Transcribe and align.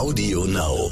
Audio 0.00 0.46
Now. 0.46 0.90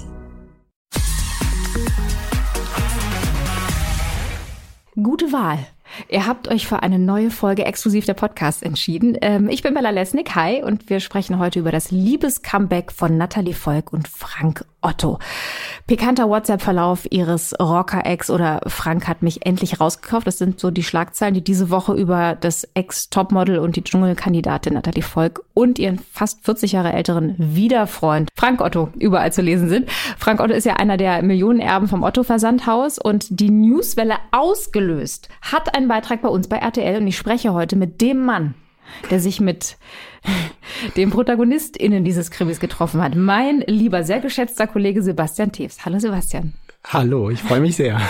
Gute 5.03 5.33
Wahl. 5.33 5.67
Ihr 6.11 6.27
habt 6.27 6.49
euch 6.49 6.67
für 6.67 6.83
eine 6.83 6.99
neue 6.99 7.31
Folge 7.31 7.65
exklusiv 7.65 8.05
der 8.05 8.13
Podcast 8.13 8.63
entschieden. 8.63 9.17
Ähm, 9.23 9.49
ich 9.49 9.63
bin 9.63 9.73
Bella 9.73 9.89
Lesnick, 9.89 10.35
hi, 10.35 10.63
und 10.63 10.91
wir 10.91 11.01
sprechen 11.01 11.39
heute 11.39 11.61
über 11.61 11.73
das 11.73 11.91
Liebescomeback 11.91 12.93
von 12.93 13.17
Natalie 13.17 13.55
Volk 13.55 13.95
und 13.95 14.09
Frank 14.09 14.67
Otto. 14.81 15.19
Pikanter 15.87 16.29
WhatsApp-Verlauf 16.29 17.07
ihres 17.11 17.55
Rocker-Ex 17.59 18.31
oder 18.31 18.61
Frank 18.67 19.09
hat 19.09 19.23
mich 19.23 19.47
endlich 19.47 19.81
rausgekauft. 19.81 20.27
Das 20.27 20.39
sind 20.39 20.61
so 20.61 20.71
die 20.71 20.83
Schlagzeilen, 20.83 21.35
die 21.35 21.43
diese 21.43 21.71
Woche 21.71 21.95
über 21.95 22.37
das 22.39 22.69
Ex-Topmodel 22.75 23.59
und 23.59 23.77
die 23.77 23.83
Dschungelkandidatin 23.83 24.75
Natalie 24.75 25.03
Volk 25.03 25.43
und 25.55 25.79
ihren 25.79 25.99
fast 25.99 26.45
40 26.45 26.73
Jahre 26.73 26.93
älteren 26.93 27.35
Wiederfreund 27.39 28.29
Frank 28.37 28.61
Otto 28.61 28.91
überall 28.99 29.33
zu 29.33 29.43
lesen 29.43 29.69
sind. 29.69 29.91
Frank 30.19 30.41
Otto 30.41 30.53
ist 30.53 30.67
ja 30.67 30.75
einer 30.75 30.97
der 30.97 31.23
Millionenerben 31.23 31.89
vom 31.89 32.03
Otto-Versandhaus 32.03 32.99
und 32.99 33.41
die 33.41 33.51
Newswelle 33.51 34.17
ausgelöst 34.31 35.29
hat 35.41 35.75
ein 35.75 35.89
Beitrag 35.89 36.23
bei 36.23 36.29
uns 36.29 36.49
bei 36.49 36.59
RTL 36.59 37.01
und 37.01 37.07
ich 37.07 37.17
spreche 37.17 37.53
heute 37.53 37.77
mit 37.77 38.01
dem 38.01 38.25
Mann, 38.25 38.55
der 39.11 39.21
sich 39.21 39.41
mit 39.41 39.77
dem 40.97 41.11
ProtagonistInnen 41.11 42.05
dieses 42.05 42.31
Krimis 42.31 42.61
getroffen 42.61 43.03
hat. 43.03 43.15
Mein 43.15 43.61
lieber, 43.67 44.05
sehr 44.05 44.21
geschätzter 44.21 44.67
Kollege 44.67 45.03
Sebastian 45.03 45.53
Teves. 45.53 45.85
Hallo 45.85 45.99
Sebastian. 45.99 46.55
Hallo, 46.87 47.29
ich 47.29 47.43
freue 47.43 47.61
mich 47.61 47.77
sehr. 47.77 48.01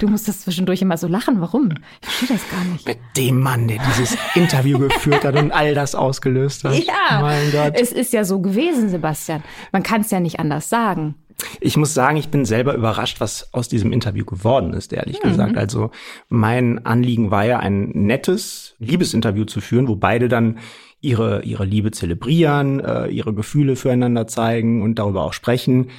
Du 0.00 0.08
musst 0.08 0.26
das 0.26 0.40
zwischendurch 0.40 0.82
immer 0.82 0.96
so 0.96 1.06
lachen. 1.06 1.40
Warum? 1.40 1.68
Ich 2.00 2.08
verstehe 2.08 2.36
das 2.36 2.50
gar 2.50 2.64
nicht. 2.64 2.86
Mit 2.86 2.98
dem 3.16 3.40
Mann, 3.40 3.68
der 3.68 3.78
dieses 3.88 4.16
Interview 4.34 4.78
geführt 4.78 5.22
hat 5.22 5.36
und 5.36 5.52
all 5.52 5.74
das 5.74 5.94
ausgelöst 5.94 6.64
hat. 6.64 6.74
Ja, 6.74 7.20
mein 7.20 7.52
Gott. 7.52 7.74
es 7.76 7.92
ist 7.92 8.12
ja 8.12 8.24
so 8.24 8.40
gewesen, 8.40 8.88
Sebastian. 8.88 9.44
Man 9.70 9.82
kann 9.82 10.00
es 10.00 10.10
ja 10.10 10.18
nicht 10.18 10.40
anders 10.40 10.68
sagen. 10.68 11.14
Ich 11.60 11.76
muss 11.76 11.94
sagen, 11.94 12.16
ich 12.16 12.28
bin 12.28 12.44
selber 12.44 12.74
überrascht, 12.74 13.20
was 13.20 13.52
aus 13.52 13.68
diesem 13.68 13.92
Interview 13.92 14.24
geworden 14.24 14.72
ist, 14.72 14.92
ehrlich 14.92 15.22
mhm. 15.22 15.28
gesagt. 15.28 15.56
Also 15.56 15.90
mein 16.28 16.84
Anliegen 16.84 17.30
war 17.30 17.44
ja, 17.44 17.58
ein 17.58 17.90
nettes 17.90 18.74
Liebesinterview 18.78 19.44
zu 19.44 19.60
führen, 19.60 19.88
wo 19.88 19.96
beide 19.96 20.28
dann 20.28 20.58
ihre, 21.00 21.42
ihre 21.42 21.64
Liebe 21.64 21.90
zelebrieren, 21.90 22.80
äh, 22.80 23.06
ihre 23.08 23.34
Gefühle 23.34 23.76
füreinander 23.76 24.26
zeigen 24.26 24.82
und 24.82 24.98
darüber 24.98 25.24
auch 25.24 25.32
sprechen. 25.32 25.90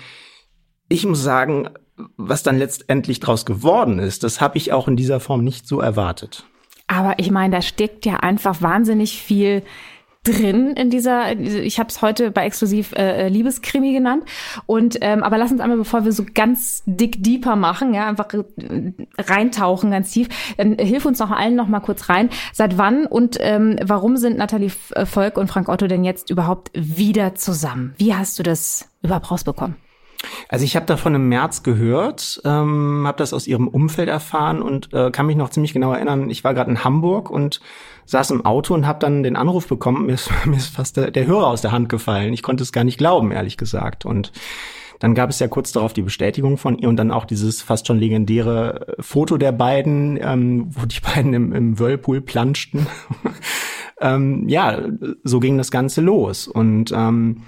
Ich 0.90 1.06
muss 1.06 1.24
sagen, 1.24 1.70
was 2.18 2.44
dann 2.44 2.58
letztendlich 2.58 3.20
draus 3.20 3.46
geworden 3.46 4.00
ist, 4.00 4.24
das 4.24 4.42
habe 4.42 4.58
ich 4.58 4.74
auch 4.74 4.88
in 4.88 4.96
dieser 4.96 5.20
Form 5.20 5.44
nicht 5.44 5.68
so 5.68 5.80
erwartet. 5.80 6.46
Aber 6.88 7.20
ich 7.20 7.32
meine, 7.32 7.56
da 7.56 7.62
steckt 7.62 8.06
ja 8.06 8.18
einfach 8.18 8.62
wahnsinnig 8.62 9.22
viel 9.22 9.64
drin 10.24 10.74
in 10.76 10.92
dieser, 10.92 11.36
ich 11.40 11.80
habe 11.80 11.90
es 11.90 12.02
heute 12.02 12.30
bei 12.30 12.46
Exklusiv 12.46 12.94
äh, 12.94 13.28
Liebeskrimi 13.28 13.92
genannt. 13.92 14.24
Und 14.68 14.98
ähm, 15.02 15.24
aber 15.24 15.38
lass 15.38 15.52
uns 15.52 15.62
einmal, 15.62 15.78
bevor 15.78 16.06
wir 16.06 16.12
so 16.12 16.24
ganz 16.34 16.84
dick 16.86 17.24
deeper 17.24 17.56
machen, 17.56 17.94
ja, 17.94 18.08
einfach 18.08 18.32
äh, 18.34 18.44
reintauchen 19.18 19.90
ganz 19.92 20.12
tief, 20.12 20.30
dann 20.58 20.78
hilf 20.78 21.06
uns 21.06 21.20
noch 21.20 21.32
allen 21.32 21.56
noch 21.56 21.68
mal 21.68 21.80
kurz 21.80 22.10
rein. 22.10 22.30
Seit 22.54 22.78
wann 22.78 23.08
und 23.08 23.38
ähm, 23.40 23.78
warum 23.84 24.18
sind 24.18 24.38
Nathalie 24.38 24.72
äh, 24.92 25.06
Volk 25.06 25.38
und 25.38 25.48
Frank 25.48 25.70
Otto 25.70 25.88
denn 25.88 26.04
jetzt 26.04 26.30
überhaupt 26.30 26.70
wieder 26.74 27.34
zusammen? 27.34 27.96
Wie 27.98 28.14
hast 28.14 28.38
du 28.38 28.44
das 28.44 28.90
überhaupt 29.02 29.32
rausbekommen? 29.32 29.76
Also 30.50 30.66
ich 30.66 30.76
habe 30.76 30.86
davon 30.86 31.16
im 31.16 31.30
März 31.30 31.64
gehört, 31.64 32.42
ähm, 32.46 33.04
habe 33.06 33.18
das 33.18 33.34
aus 33.34 33.48
ihrem 33.48 33.68
Umfeld 33.68 34.10
erfahren 34.10 34.62
und 34.62 34.94
äh, 34.94 35.12
kann 35.12 35.26
mich 35.26 35.36
noch 35.36 35.50
ziemlich 35.50 35.74
genau 35.74 35.94
erinnern. 35.94 36.30
Ich 36.30 36.44
war 36.44 36.54
gerade 36.54 36.72
in 36.72 36.84
Hamburg 36.84 37.30
und 37.30 37.62
saß 38.06 38.32
im 38.32 38.46
Auto 38.46 38.74
und 38.74 38.86
habe 38.86 39.00
dann 39.00 39.24
den 39.24 39.36
Anruf 39.36 39.68
bekommen. 39.68 40.06
Mir 40.06 40.14
ist, 40.14 40.30
mir 40.46 40.58
ist 40.58 40.76
fast 40.76 40.98
der, 40.98 41.12
der 41.12 41.28
Hörer 41.28 41.48
aus 41.48 41.62
der 41.62 41.72
Hand 41.72 41.90
gefallen. 41.90 42.34
Ich 42.34 42.44
konnte 42.44 42.64
es 42.64 42.72
gar 42.72 42.84
nicht 42.84 42.98
glauben, 42.98 43.32
ehrlich 43.32 43.58
gesagt. 43.58 44.06
Und 44.06 44.32
dann 45.00 45.16
gab 45.16 45.32
es 45.32 45.40
ja 45.40 45.48
kurz 45.48 45.72
darauf 45.72 45.94
die 45.94 46.04
Bestätigung 46.04 46.58
von 46.58 46.78
ihr 46.78 46.88
und 46.88 46.96
dann 46.98 47.10
auch 47.10 47.26
dieses 47.26 47.64
fast 47.64 47.88
schon 47.88 47.98
legendäre 47.98 48.88
äh, 48.98 49.02
Foto 49.02 49.38
der 49.38 49.52
beiden, 49.52 50.20
ähm, 50.22 50.68
wo 50.70 50.86
die 50.86 51.00
beiden 51.16 51.34
im, 51.34 51.54
im 51.54 51.80
Whirlpool 51.80 52.22
planschten. 52.22 52.86
ähm, 54.02 54.48
ja, 54.48 54.80
so 55.24 55.40
ging 55.40 55.58
das 55.58 55.72
Ganze 55.72 56.02
los. 56.02 56.48
Und 56.48 56.92
ähm, 56.96 57.44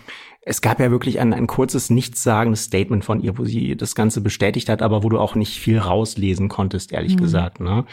es 0.46 0.62
gab 0.62 0.80
ja 0.80 0.92
wirklich 0.92 1.20
ein, 1.20 1.34
ein 1.34 1.48
kurzes, 1.48 1.90
nichtssagendes 1.90 2.66
Statement 2.66 3.06
von 3.06 3.22
ihr, 3.22 3.38
wo 3.38 3.46
sie 3.46 3.76
das 3.76 3.96
Ganze 3.96 4.22
bestätigt 4.22 4.70
hat, 4.70 4.82
aber 4.82 5.04
wo 5.04 5.10
du 5.10 5.20
auch 5.20 5.36
nicht 5.36 5.60
viel 5.60 5.80
rauslesen 5.80 6.50
konntest, 6.50 6.92
ehrlich 6.92 7.16
mhm. 7.16 7.22
gesagt. 7.22 7.60
Ne? 7.60 7.86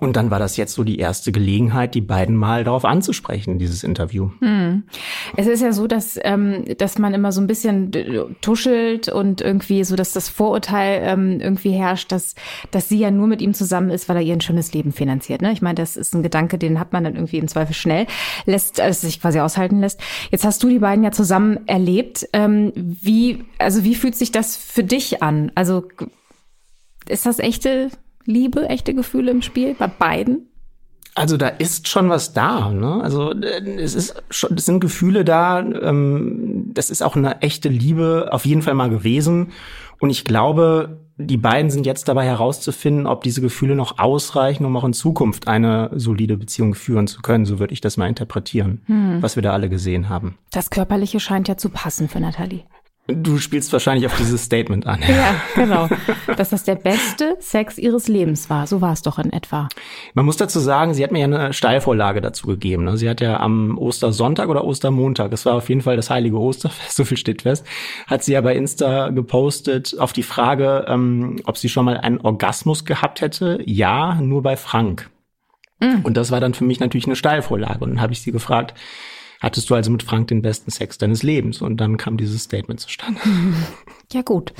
Und 0.00 0.16
dann 0.16 0.30
war 0.30 0.38
das 0.38 0.56
jetzt 0.56 0.74
so 0.74 0.82
die 0.82 0.98
erste 0.98 1.30
Gelegenheit, 1.30 1.94
die 1.94 2.00
beiden 2.00 2.34
mal 2.34 2.64
darauf 2.64 2.86
anzusprechen, 2.86 3.58
dieses 3.58 3.84
Interview. 3.84 4.30
Hm. 4.40 4.84
Es 5.36 5.46
ist 5.46 5.62
ja 5.62 5.72
so, 5.72 5.86
dass, 5.86 6.18
ähm, 6.22 6.64
dass 6.78 6.98
man 6.98 7.14
immer 7.14 7.32
so 7.32 7.40
ein 7.40 7.46
bisschen 7.46 7.92
tuschelt 8.40 9.08
und 9.08 9.40
irgendwie 9.40 9.84
so, 9.84 9.96
dass 9.96 10.12
das 10.12 10.28
Vorurteil 10.28 11.02
ähm, 11.04 11.40
irgendwie 11.40 11.72
herrscht, 11.72 12.12
dass, 12.12 12.34
dass 12.70 12.88
sie 12.88 12.98
ja 12.98 13.10
nur 13.10 13.26
mit 13.26 13.40
ihm 13.42 13.54
zusammen 13.54 13.90
ist, 13.90 14.08
weil 14.08 14.16
er 14.16 14.22
ihr 14.22 14.34
ein 14.34 14.40
schönes 14.40 14.72
Leben 14.72 14.92
finanziert. 14.92 15.42
Ne? 15.42 15.52
Ich 15.52 15.62
meine, 15.62 15.76
das 15.76 15.96
ist 15.96 16.14
ein 16.14 16.22
Gedanke, 16.22 16.58
den 16.58 16.78
hat 16.80 16.92
man 16.92 17.04
dann 17.04 17.14
irgendwie 17.14 17.38
im 17.38 17.48
Zweifel 17.48 17.74
schnell, 17.74 18.06
lässt, 18.46 18.80
also 18.80 19.06
sich 19.06 19.20
quasi 19.20 19.40
aushalten 19.40 19.80
lässt. 19.80 20.00
Jetzt 20.30 20.44
hast 20.44 20.62
du 20.62 20.68
die 20.68 20.78
beiden 20.78 21.04
ja 21.04 21.12
zusammen 21.12 21.66
erlebt. 21.66 22.28
Ähm, 22.32 22.72
wie, 22.74 23.44
also 23.58 23.84
wie 23.84 23.94
fühlt 23.94 24.16
sich 24.16 24.32
das 24.32 24.56
für 24.56 24.84
dich 24.84 25.22
an? 25.22 25.52
Also 25.54 25.84
ist 27.08 27.26
das 27.26 27.38
echte 27.38 27.90
Liebe, 28.24 28.68
echte 28.68 28.94
Gefühle 28.94 29.30
im 29.30 29.42
Spiel 29.42 29.74
bei 29.74 29.86
beiden? 29.86 30.49
Also 31.14 31.36
da 31.36 31.48
ist 31.48 31.88
schon 31.88 32.08
was 32.08 32.32
da. 32.32 32.70
Ne? 32.70 33.00
Also 33.02 33.32
äh, 33.32 33.62
es 33.78 33.94
ist 33.94 34.22
schon, 34.30 34.54
es 34.54 34.66
sind 34.66 34.80
Gefühle 34.80 35.24
da. 35.24 35.60
Ähm, 35.60 36.70
das 36.72 36.90
ist 36.90 37.02
auch 37.02 37.16
eine 37.16 37.42
echte 37.42 37.68
Liebe 37.68 38.28
auf 38.30 38.46
jeden 38.46 38.62
Fall 38.62 38.74
mal 38.74 38.90
gewesen. 38.90 39.48
Und 39.98 40.10
ich 40.10 40.24
glaube, 40.24 40.98
die 41.26 41.36
beiden 41.36 41.70
sind 41.70 41.84
jetzt 41.84 42.08
dabei 42.08 42.24
herauszufinden, 42.24 43.06
ob 43.06 43.22
diese 43.22 43.40
Gefühle 43.40 43.74
noch 43.74 43.98
ausreichen, 43.98 44.64
um 44.64 44.76
auch 44.76 44.84
in 44.84 44.92
Zukunft 44.92 45.48
eine 45.48 45.90
solide 45.92 46.36
Beziehung 46.36 46.74
führen 46.74 47.06
zu 47.06 47.20
können. 47.20 47.44
So 47.44 47.58
würde 47.58 47.74
ich 47.74 47.80
das 47.80 47.96
mal 47.96 48.08
interpretieren, 48.08 48.80
hm. 48.86 49.22
was 49.22 49.36
wir 49.36 49.42
da 49.42 49.52
alle 49.52 49.68
gesehen 49.68 50.08
haben. 50.08 50.38
Das 50.50 50.70
Körperliche 50.70 51.20
scheint 51.20 51.48
ja 51.48 51.56
zu 51.56 51.68
passen 51.68 52.08
für 52.08 52.20
Nathalie. 52.20 52.62
Du 53.06 53.38
spielst 53.38 53.72
wahrscheinlich 53.72 54.06
auf 54.06 54.16
dieses 54.16 54.44
Statement 54.44 54.86
an. 54.86 55.00
Ja, 55.08 55.34
genau. 55.54 55.88
Dass 56.36 56.50
das 56.50 56.64
der 56.64 56.76
beste 56.76 57.36
Sex 57.40 57.78
ihres 57.78 58.08
Lebens 58.08 58.50
war. 58.50 58.66
So 58.66 58.80
war 58.80 58.92
es 58.92 59.02
doch 59.02 59.18
in 59.18 59.32
etwa. 59.32 59.68
Man 60.14 60.24
muss 60.24 60.36
dazu 60.36 60.60
sagen, 60.60 60.94
sie 60.94 61.02
hat 61.02 61.10
mir 61.10 61.20
ja 61.20 61.24
eine 61.24 61.52
Steilvorlage 61.52 62.20
dazu 62.20 62.46
gegeben. 62.46 62.84
Ne? 62.84 62.96
Sie 62.96 63.08
hat 63.08 63.20
ja 63.20 63.40
am 63.40 63.78
Ostersonntag 63.78 64.48
oder 64.48 64.64
Ostermontag, 64.64 65.30
das 65.30 65.44
war 65.46 65.54
auf 65.54 65.68
jeden 65.68 65.80
Fall 65.80 65.96
das 65.96 66.10
heilige 66.10 66.38
Osterfest, 66.38 66.96
so 66.96 67.04
viel 67.04 67.16
steht 67.16 67.42
fest, 67.42 67.66
hat 68.06 68.22
sie 68.22 68.32
ja 68.32 68.40
bei 68.40 68.54
Insta 68.54 69.08
gepostet 69.08 69.96
auf 69.98 70.12
die 70.12 70.22
Frage, 70.22 70.84
ähm, 70.88 71.40
ob 71.44 71.56
sie 71.56 71.68
schon 71.68 71.84
mal 71.84 71.96
einen 71.96 72.20
Orgasmus 72.20 72.84
gehabt 72.84 73.20
hätte. 73.20 73.60
Ja, 73.64 74.14
nur 74.20 74.42
bei 74.42 74.56
Frank. 74.56 75.10
Mhm. 75.80 76.00
Und 76.02 76.16
das 76.16 76.30
war 76.30 76.40
dann 76.40 76.54
für 76.54 76.64
mich 76.64 76.80
natürlich 76.80 77.06
eine 77.06 77.16
Steilvorlage. 77.16 77.82
Und 77.84 77.90
dann 77.90 78.00
habe 78.00 78.12
ich 78.12 78.20
sie 78.20 78.32
gefragt, 78.32 78.74
hattest 79.40 79.70
du 79.70 79.74
also 79.74 79.90
mit 79.90 80.02
Frank 80.02 80.28
den 80.28 80.42
besten 80.42 80.70
Sex 80.70 80.98
deines 80.98 81.22
Lebens. 81.22 81.60
Und 81.62 81.78
dann 81.78 81.96
kam 81.96 82.16
dieses 82.16 82.44
Statement 82.44 82.80
zustande. 82.80 83.20
Ja, 84.12 84.22
gut. 84.22 84.52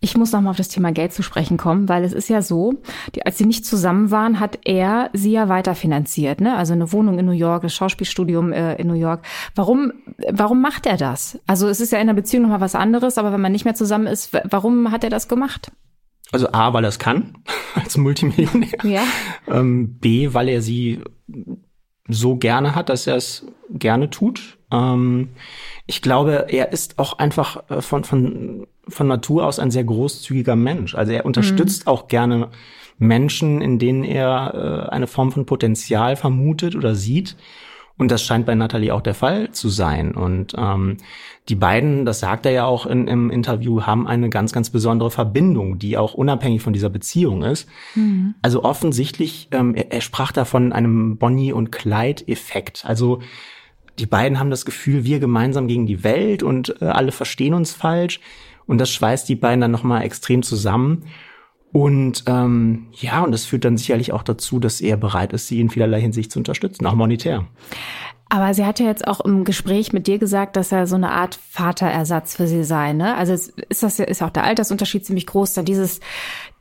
Ich 0.00 0.16
muss 0.16 0.32
nochmal 0.32 0.50
auf 0.50 0.56
das 0.56 0.68
Thema 0.68 0.92
Geld 0.92 1.12
zu 1.12 1.22
sprechen 1.22 1.56
kommen, 1.56 1.88
weil 1.88 2.04
es 2.04 2.12
ist 2.12 2.28
ja 2.28 2.42
so, 2.42 2.74
die, 3.14 3.24
als 3.24 3.38
sie 3.38 3.46
nicht 3.46 3.64
zusammen 3.64 4.10
waren, 4.10 4.40
hat 4.40 4.58
er 4.64 5.08
sie 5.12 5.30
ja 5.30 5.48
weiterfinanziert, 5.48 6.40
ne? 6.40 6.56
Also 6.56 6.74
eine 6.74 6.92
Wohnung 6.92 7.18
in 7.18 7.24
New 7.24 7.32
York, 7.32 7.62
das 7.62 7.74
Schauspielstudium 7.74 8.52
äh, 8.52 8.74
in 8.74 8.88
New 8.88 8.94
York. 8.94 9.24
Warum, 9.54 9.92
warum 10.30 10.60
macht 10.60 10.84
er 10.84 10.96
das? 10.96 11.38
Also 11.46 11.68
es 11.68 11.80
ist 11.80 11.92
ja 11.92 12.00
in 12.00 12.08
der 12.08 12.14
Beziehung 12.14 12.42
nochmal 12.42 12.60
was 12.60 12.74
anderes, 12.74 13.16
aber 13.16 13.32
wenn 13.32 13.40
man 13.40 13.52
nicht 13.52 13.64
mehr 13.64 13.74
zusammen 13.74 14.06
ist, 14.06 14.36
warum 14.44 14.90
hat 14.90 15.04
er 15.04 15.10
das 15.10 15.28
gemacht? 15.28 15.70
Also 16.32 16.50
A, 16.52 16.74
weil 16.74 16.84
er 16.84 16.88
es 16.88 16.98
kann, 16.98 17.38
als 17.74 17.96
Multimillionär. 17.96 18.76
Ja. 18.82 19.04
Ähm, 19.48 19.98
B, 20.00 20.34
weil 20.34 20.48
er 20.48 20.60
sie 20.60 21.00
so 22.08 22.36
gerne 22.36 22.74
hat, 22.74 22.88
dass 22.88 23.06
er 23.06 23.16
es 23.16 23.46
gerne 23.70 24.10
tut. 24.10 24.58
Ähm, 24.70 25.30
ich 25.86 26.02
glaube, 26.02 26.46
er 26.48 26.72
ist 26.72 26.98
auch 26.98 27.18
einfach 27.18 27.68
äh, 27.70 27.80
von, 27.80 28.04
von, 28.04 28.66
von 28.88 29.06
Natur 29.06 29.46
aus 29.46 29.58
ein 29.58 29.70
sehr 29.70 29.84
großzügiger 29.84 30.56
Mensch. 30.56 30.94
Also 30.94 31.12
er 31.12 31.24
unterstützt 31.24 31.86
mhm. 31.86 31.92
auch 31.92 32.08
gerne 32.08 32.48
Menschen, 32.98 33.60
in 33.60 33.78
denen 33.78 34.04
er 34.04 34.86
äh, 34.88 34.90
eine 34.90 35.06
Form 35.06 35.32
von 35.32 35.46
Potenzial 35.46 36.16
vermutet 36.16 36.76
oder 36.76 36.94
sieht. 36.94 37.36
Und 37.96 38.10
das 38.10 38.24
scheint 38.24 38.44
bei 38.44 38.56
Natalie 38.56 38.92
auch 38.92 39.00
der 39.00 39.14
Fall 39.14 39.52
zu 39.52 39.68
sein. 39.68 40.14
Und 40.14 40.54
ähm, 40.58 40.96
die 41.48 41.54
beiden, 41.54 42.04
das 42.04 42.20
sagt 42.20 42.44
er 42.44 42.52
ja 42.52 42.64
auch 42.64 42.86
in, 42.86 43.06
im 43.06 43.30
Interview, 43.30 43.82
haben 43.82 44.08
eine 44.08 44.30
ganz, 44.30 44.52
ganz 44.52 44.70
besondere 44.70 45.12
Verbindung, 45.12 45.78
die 45.78 45.96
auch 45.96 46.14
unabhängig 46.14 46.60
von 46.60 46.72
dieser 46.72 46.90
Beziehung 46.90 47.44
ist. 47.44 47.68
Mhm. 47.94 48.34
Also 48.42 48.64
offensichtlich, 48.64 49.48
ähm, 49.52 49.76
er, 49.76 49.92
er 49.92 50.00
sprach 50.00 50.32
da 50.32 50.44
von 50.44 50.72
einem 50.72 51.18
Bonnie- 51.18 51.52
und 51.52 51.70
Clyde-Effekt. 51.70 52.84
Also 52.84 53.20
die 54.00 54.06
beiden 54.06 54.40
haben 54.40 54.50
das 54.50 54.64
Gefühl, 54.64 55.04
wir 55.04 55.20
gemeinsam 55.20 55.68
gegen 55.68 55.86
die 55.86 56.02
Welt 56.02 56.42
und 56.42 56.74
äh, 56.82 56.86
alle 56.86 57.12
verstehen 57.12 57.54
uns 57.54 57.74
falsch. 57.74 58.18
Und 58.66 58.78
das 58.78 58.90
schweißt 58.90 59.28
die 59.28 59.36
beiden 59.36 59.60
dann 59.60 59.70
nochmal 59.70 60.02
extrem 60.02 60.42
zusammen. 60.42 61.04
Und 61.74 62.22
ähm, 62.28 62.86
ja, 62.92 63.24
und 63.24 63.32
das 63.32 63.46
führt 63.46 63.64
dann 63.64 63.76
sicherlich 63.76 64.12
auch 64.12 64.22
dazu, 64.22 64.60
dass 64.60 64.80
er 64.80 64.96
bereit 64.96 65.32
ist, 65.32 65.48
sie 65.48 65.60
in 65.60 65.70
vielerlei 65.70 66.00
Hinsicht 66.00 66.30
zu 66.30 66.38
unterstützen, 66.38 66.86
auch 66.86 66.94
monetär. 66.94 67.48
Aber 68.28 68.54
sie 68.54 68.64
hat 68.64 68.78
ja 68.78 68.86
jetzt 68.86 69.08
auch 69.08 69.20
im 69.20 69.42
Gespräch 69.42 69.92
mit 69.92 70.06
dir 70.06 70.18
gesagt, 70.18 70.54
dass 70.54 70.70
er 70.70 70.86
so 70.86 70.94
eine 70.94 71.10
Art 71.10 71.36
Vaterersatz 71.50 72.36
für 72.36 72.46
sie 72.46 72.62
sei. 72.62 72.92
Ne? 72.92 73.16
Also 73.16 73.32
ist 73.32 73.82
das 73.82 73.98
ist 73.98 74.22
auch 74.22 74.30
der 74.30 74.44
Altersunterschied 74.44 75.04
ziemlich 75.04 75.26
groß. 75.26 75.54
Dann 75.54 75.64
dieses 75.64 75.98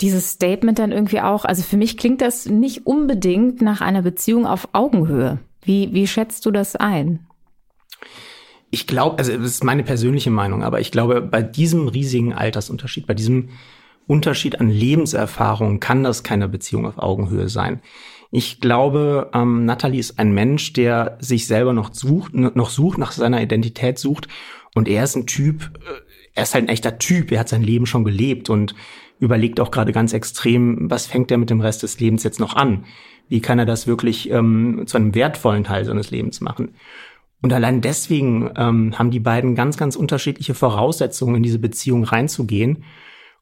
dieses 0.01 0.31
Statement 0.31 0.79
dann 0.79 0.91
irgendwie 0.91 1.21
auch. 1.21 1.45
Also 1.45 1.61
für 1.61 1.77
mich 1.77 1.95
klingt 1.95 2.21
das 2.21 2.47
nicht 2.47 2.87
unbedingt 2.87 3.61
nach 3.61 3.81
einer 3.81 4.01
Beziehung 4.01 4.47
auf 4.47 4.69
Augenhöhe. 4.73 5.37
Wie 5.61 5.93
wie 5.93 6.07
schätzt 6.07 6.43
du 6.47 6.49
das 6.49 6.75
ein? 6.75 7.27
Ich 8.71 8.87
glaube, 8.87 9.19
also 9.19 9.31
das 9.37 9.45
ist 9.45 9.63
meine 9.63 9.83
persönliche 9.83 10.31
Meinung, 10.31 10.63
aber 10.63 10.79
ich 10.79 10.91
glaube, 10.91 11.21
bei 11.21 11.43
diesem 11.43 11.87
riesigen 11.87 12.33
Altersunterschied, 12.33 13.05
bei 13.05 13.13
diesem 13.13 13.49
Unterschied 14.07 14.59
an 14.59 14.69
Lebenserfahrung 14.69 15.79
kann 15.79 16.03
das 16.03 16.23
keine 16.23 16.47
Beziehung 16.47 16.85
auf 16.85 16.97
Augenhöhe 16.97 17.49
sein. 17.49 17.81
Ich 18.31 18.59
glaube, 18.59 19.29
ähm, 19.33 19.65
Natalie 19.65 19.99
ist 19.99 20.17
ein 20.17 20.33
Mensch, 20.33 20.73
der 20.73 21.17
sich 21.19 21.45
selber 21.45 21.71
noch 21.71 21.93
sucht, 21.93 22.33
noch 22.33 22.69
sucht, 22.69 22.97
nach 22.97 23.11
seiner 23.11 23.41
Identität 23.41 23.99
sucht. 23.99 24.27
Und 24.73 24.87
er 24.87 25.03
ist 25.03 25.15
ein 25.15 25.27
Typ, 25.27 25.71
äh, 25.85 26.01
er 26.33 26.43
ist 26.43 26.55
halt 26.55 26.65
ein 26.65 26.69
echter 26.69 26.97
Typ. 26.97 27.31
Er 27.31 27.41
hat 27.41 27.49
sein 27.49 27.61
Leben 27.61 27.85
schon 27.85 28.03
gelebt 28.03 28.49
und 28.49 28.73
überlegt 29.19 29.59
auch 29.59 29.71
gerade 29.71 29.91
ganz 29.91 30.13
extrem, 30.13 30.89
was 30.89 31.05
fängt 31.05 31.31
er 31.31 31.37
mit 31.37 31.49
dem 31.49 31.61
Rest 31.61 31.83
des 31.83 31.99
Lebens 31.99 32.23
jetzt 32.23 32.39
noch 32.39 32.55
an? 32.55 32.85
Wie 33.29 33.39
kann 33.39 33.59
er 33.59 33.65
das 33.65 33.87
wirklich 33.87 34.29
ähm, 34.31 34.83
zu 34.85 34.97
einem 34.97 35.15
wertvollen 35.15 35.63
Teil 35.63 35.85
seines 35.85 36.11
Lebens 36.11 36.41
machen? 36.41 36.75
Und 37.41 37.53
allein 37.53 37.81
deswegen 37.81 38.49
ähm, 38.57 38.97
haben 38.97 39.11
die 39.11 39.19
beiden 39.19 39.53
ganz, 39.53 39.77
ganz 39.77 39.95
unterschiedliche 39.95 40.53
Voraussetzungen, 40.53 41.35
in 41.35 41.43
diese 41.43 41.59
Beziehung 41.59 42.03
reinzugehen. 42.03 42.83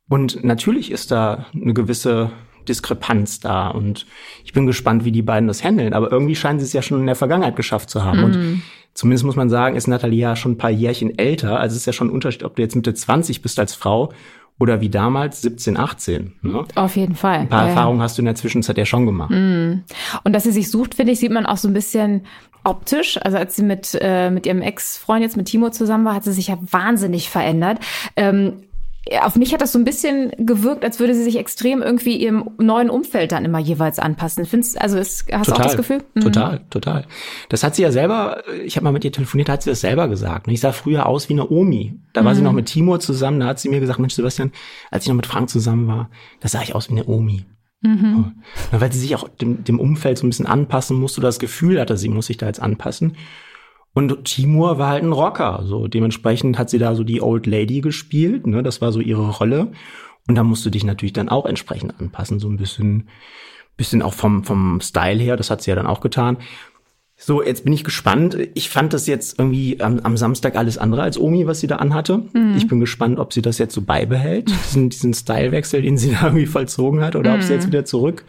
Und 0.09 0.43
natürlich 0.43 0.91
ist 0.91 1.11
da 1.11 1.45
eine 1.53 1.73
gewisse 1.73 2.31
Diskrepanz 2.67 3.39
da. 3.39 3.69
Und 3.69 4.05
ich 4.43 4.53
bin 4.53 4.65
gespannt, 4.65 5.05
wie 5.05 5.11
die 5.11 5.21
beiden 5.21 5.47
das 5.47 5.63
handeln. 5.63 5.93
Aber 5.93 6.11
irgendwie 6.11 6.35
scheinen 6.35 6.59
sie 6.59 6.65
es 6.65 6.73
ja 6.73 6.81
schon 6.81 6.99
in 6.99 7.05
der 7.05 7.15
Vergangenheit 7.15 7.55
geschafft 7.55 7.89
zu 7.89 8.03
haben. 8.03 8.19
Mhm. 8.19 8.25
Und 8.25 8.61
zumindest 8.93 9.25
muss 9.25 9.35
man 9.35 9.49
sagen, 9.49 9.75
ist 9.75 9.87
Nathalie 9.87 10.21
ja 10.21 10.35
schon 10.35 10.53
ein 10.53 10.57
paar 10.57 10.69
Jährchen 10.69 11.17
älter. 11.17 11.59
Also 11.59 11.73
es 11.73 11.81
ist 11.81 11.85
ja 11.85 11.93
schon 11.93 12.07
ein 12.07 12.13
Unterschied, 12.13 12.43
ob 12.43 12.55
du 12.55 12.61
jetzt 12.61 12.75
Mitte 12.75 12.93
20 12.93 13.41
bist 13.41 13.59
als 13.59 13.73
Frau 13.73 14.11
oder 14.59 14.79
wie 14.79 14.89
damals 14.89 15.41
17, 15.41 15.75
18. 15.75 16.33
Ne? 16.43 16.65
Auf 16.75 16.95
jeden 16.95 17.15
Fall. 17.15 17.39
Ein 17.39 17.49
paar 17.49 17.63
ja, 17.63 17.69
Erfahrungen 17.69 18.01
hast 18.01 18.17
du 18.17 18.21
in 18.21 18.27
der 18.27 18.35
Zwischenzeit 18.35 18.77
ja 18.77 18.85
schon 18.85 19.07
gemacht. 19.07 19.31
Mhm. 19.31 19.83
Und 20.23 20.33
dass 20.33 20.43
sie 20.43 20.51
sich 20.51 20.69
sucht, 20.69 20.93
finde 20.93 21.13
ich, 21.13 21.19
sieht 21.19 21.31
man 21.31 21.47
auch 21.47 21.57
so 21.57 21.67
ein 21.67 21.73
bisschen 21.73 22.25
optisch. 22.63 23.17
Also 23.17 23.37
als 23.37 23.55
sie 23.55 23.63
mit, 23.63 23.97
äh, 23.99 24.29
mit 24.29 24.45
ihrem 24.45 24.61
Ex-Freund 24.61 25.23
jetzt 25.23 25.35
mit 25.35 25.47
Timo 25.47 25.71
zusammen 25.71 26.05
war, 26.05 26.13
hat 26.13 26.25
sie 26.25 26.33
sich 26.33 26.49
ja 26.49 26.59
wahnsinnig 26.61 27.29
verändert. 27.29 27.79
Ähm, 28.15 28.63
auf 29.21 29.35
mich 29.35 29.51
hat 29.51 29.61
das 29.61 29.71
so 29.71 29.79
ein 29.79 29.83
bisschen 29.83 30.31
gewirkt, 30.37 30.83
als 30.83 30.99
würde 30.99 31.15
sie 31.15 31.23
sich 31.23 31.37
extrem 31.37 31.81
irgendwie 31.81 32.17
ihrem 32.17 32.51
neuen 32.59 32.89
Umfeld 32.89 33.31
dann 33.31 33.45
immer 33.45 33.57
jeweils 33.57 33.97
anpassen. 33.97 34.45
Findest 34.45 34.79
also 34.79 34.97
ist, 34.99 35.25
hast 35.31 35.47
total, 35.47 35.57
du 35.57 35.61
auch 35.61 35.65
das 35.65 35.77
Gefühl? 35.77 36.03
Mhm. 36.13 36.21
Total, 36.21 36.61
total. 36.69 37.05
Das 37.49 37.63
hat 37.63 37.75
sie 37.75 37.81
ja 37.81 37.91
selber, 37.91 38.43
ich 38.63 38.75
habe 38.75 38.83
mal 38.83 38.91
mit 38.91 39.03
ihr 39.03 39.11
telefoniert, 39.11 39.49
hat 39.49 39.63
sie 39.63 39.71
das 39.71 39.81
selber 39.81 40.07
gesagt. 40.07 40.47
Ich 40.49 40.61
sah 40.61 40.71
früher 40.71 41.07
aus 41.07 41.29
wie 41.29 41.33
eine 41.33 41.49
Omi. 41.49 41.99
Da 42.13 42.23
war 42.23 42.33
mhm. 42.33 42.37
sie 42.37 42.43
noch 42.43 42.51
mit 42.51 42.67
Timur 42.67 42.99
zusammen, 42.99 43.39
da 43.39 43.47
hat 43.47 43.59
sie 43.59 43.69
mir 43.69 43.79
gesagt, 43.79 43.97
Mensch 43.97 44.13
Sebastian, 44.13 44.51
als 44.91 45.05
ich 45.05 45.09
noch 45.09 45.15
mit 45.15 45.25
Frank 45.25 45.49
zusammen 45.49 45.87
war, 45.87 46.09
da 46.39 46.47
sah 46.47 46.61
ich 46.61 46.75
aus 46.75 46.89
wie 46.89 46.93
eine 46.93 47.05
Omi. 47.07 47.45
Mhm. 47.81 48.33
Ja, 48.71 48.81
weil 48.81 48.91
sie 48.91 48.99
sich 48.99 49.15
auch 49.15 49.27
dem, 49.27 49.63
dem 49.63 49.79
Umfeld 49.79 50.19
so 50.19 50.27
ein 50.27 50.29
bisschen 50.29 50.45
anpassen 50.45 50.99
musste, 50.99 51.21
das 51.21 51.39
Gefühl 51.39 51.81
hatte, 51.81 51.97
sie 51.97 52.09
muss 52.09 52.27
sich 52.27 52.37
da 52.37 52.45
jetzt 52.45 52.61
anpassen. 52.61 53.17
Und 53.93 54.25
Timur 54.25 54.77
war 54.77 54.89
halt 54.89 55.03
ein 55.03 55.11
Rocker. 55.11 55.63
So 55.65 55.87
dementsprechend 55.87 56.57
hat 56.57 56.69
sie 56.69 56.79
da 56.79 56.95
so 56.95 57.03
die 57.03 57.21
Old 57.21 57.45
Lady 57.45 57.81
gespielt. 57.81 58.47
Ne? 58.47 58.63
Das 58.63 58.81
war 58.81 58.91
so 58.91 58.99
ihre 58.99 59.29
Rolle. 59.29 59.71
Und 60.27 60.35
da 60.35 60.43
musst 60.43 60.65
du 60.65 60.69
dich 60.69 60.83
natürlich 60.83 61.13
dann 61.13 61.29
auch 61.29 61.45
entsprechend 61.45 61.99
anpassen, 61.99 62.39
so 62.39 62.47
ein 62.47 62.57
bisschen, 62.57 63.09
bisschen 63.75 64.01
auch 64.01 64.13
vom 64.13 64.43
vom 64.43 64.79
Style 64.79 65.21
her. 65.21 65.35
Das 65.35 65.49
hat 65.49 65.61
sie 65.61 65.71
ja 65.71 65.75
dann 65.75 65.87
auch 65.87 65.99
getan. 65.99 66.37
So, 67.23 67.43
jetzt 67.43 67.65
bin 67.65 67.73
ich 67.73 67.83
gespannt. 67.83 68.35
Ich 68.55 68.71
fand 68.71 68.93
das 68.93 69.05
jetzt 69.05 69.37
irgendwie 69.37 69.79
am, 69.79 69.99
am 69.99 70.17
Samstag 70.17 70.55
alles 70.55 70.79
andere 70.79 71.03
als 71.03 71.19
Omi, 71.19 71.45
was 71.45 71.59
sie 71.59 71.67
da 71.67 71.75
anhatte. 71.75 72.23
Mhm. 72.33 72.55
Ich 72.57 72.67
bin 72.67 72.79
gespannt, 72.79 73.19
ob 73.19 73.31
sie 73.31 73.43
das 73.43 73.59
jetzt 73.59 73.75
so 73.75 73.83
beibehält, 73.83 74.49
diesen, 74.65 74.89
diesen 74.89 75.13
Stylewechsel, 75.13 75.83
den 75.83 75.97
sie 75.97 76.11
da 76.13 76.23
irgendwie 76.23 76.47
vollzogen 76.47 77.01
hat, 77.01 77.15
oder 77.15 77.31
mhm. 77.31 77.35
ob 77.35 77.43
sie 77.43 77.53
jetzt 77.53 77.65
mhm. 77.65 77.73
wieder 77.73 77.85
zurück 77.85 78.25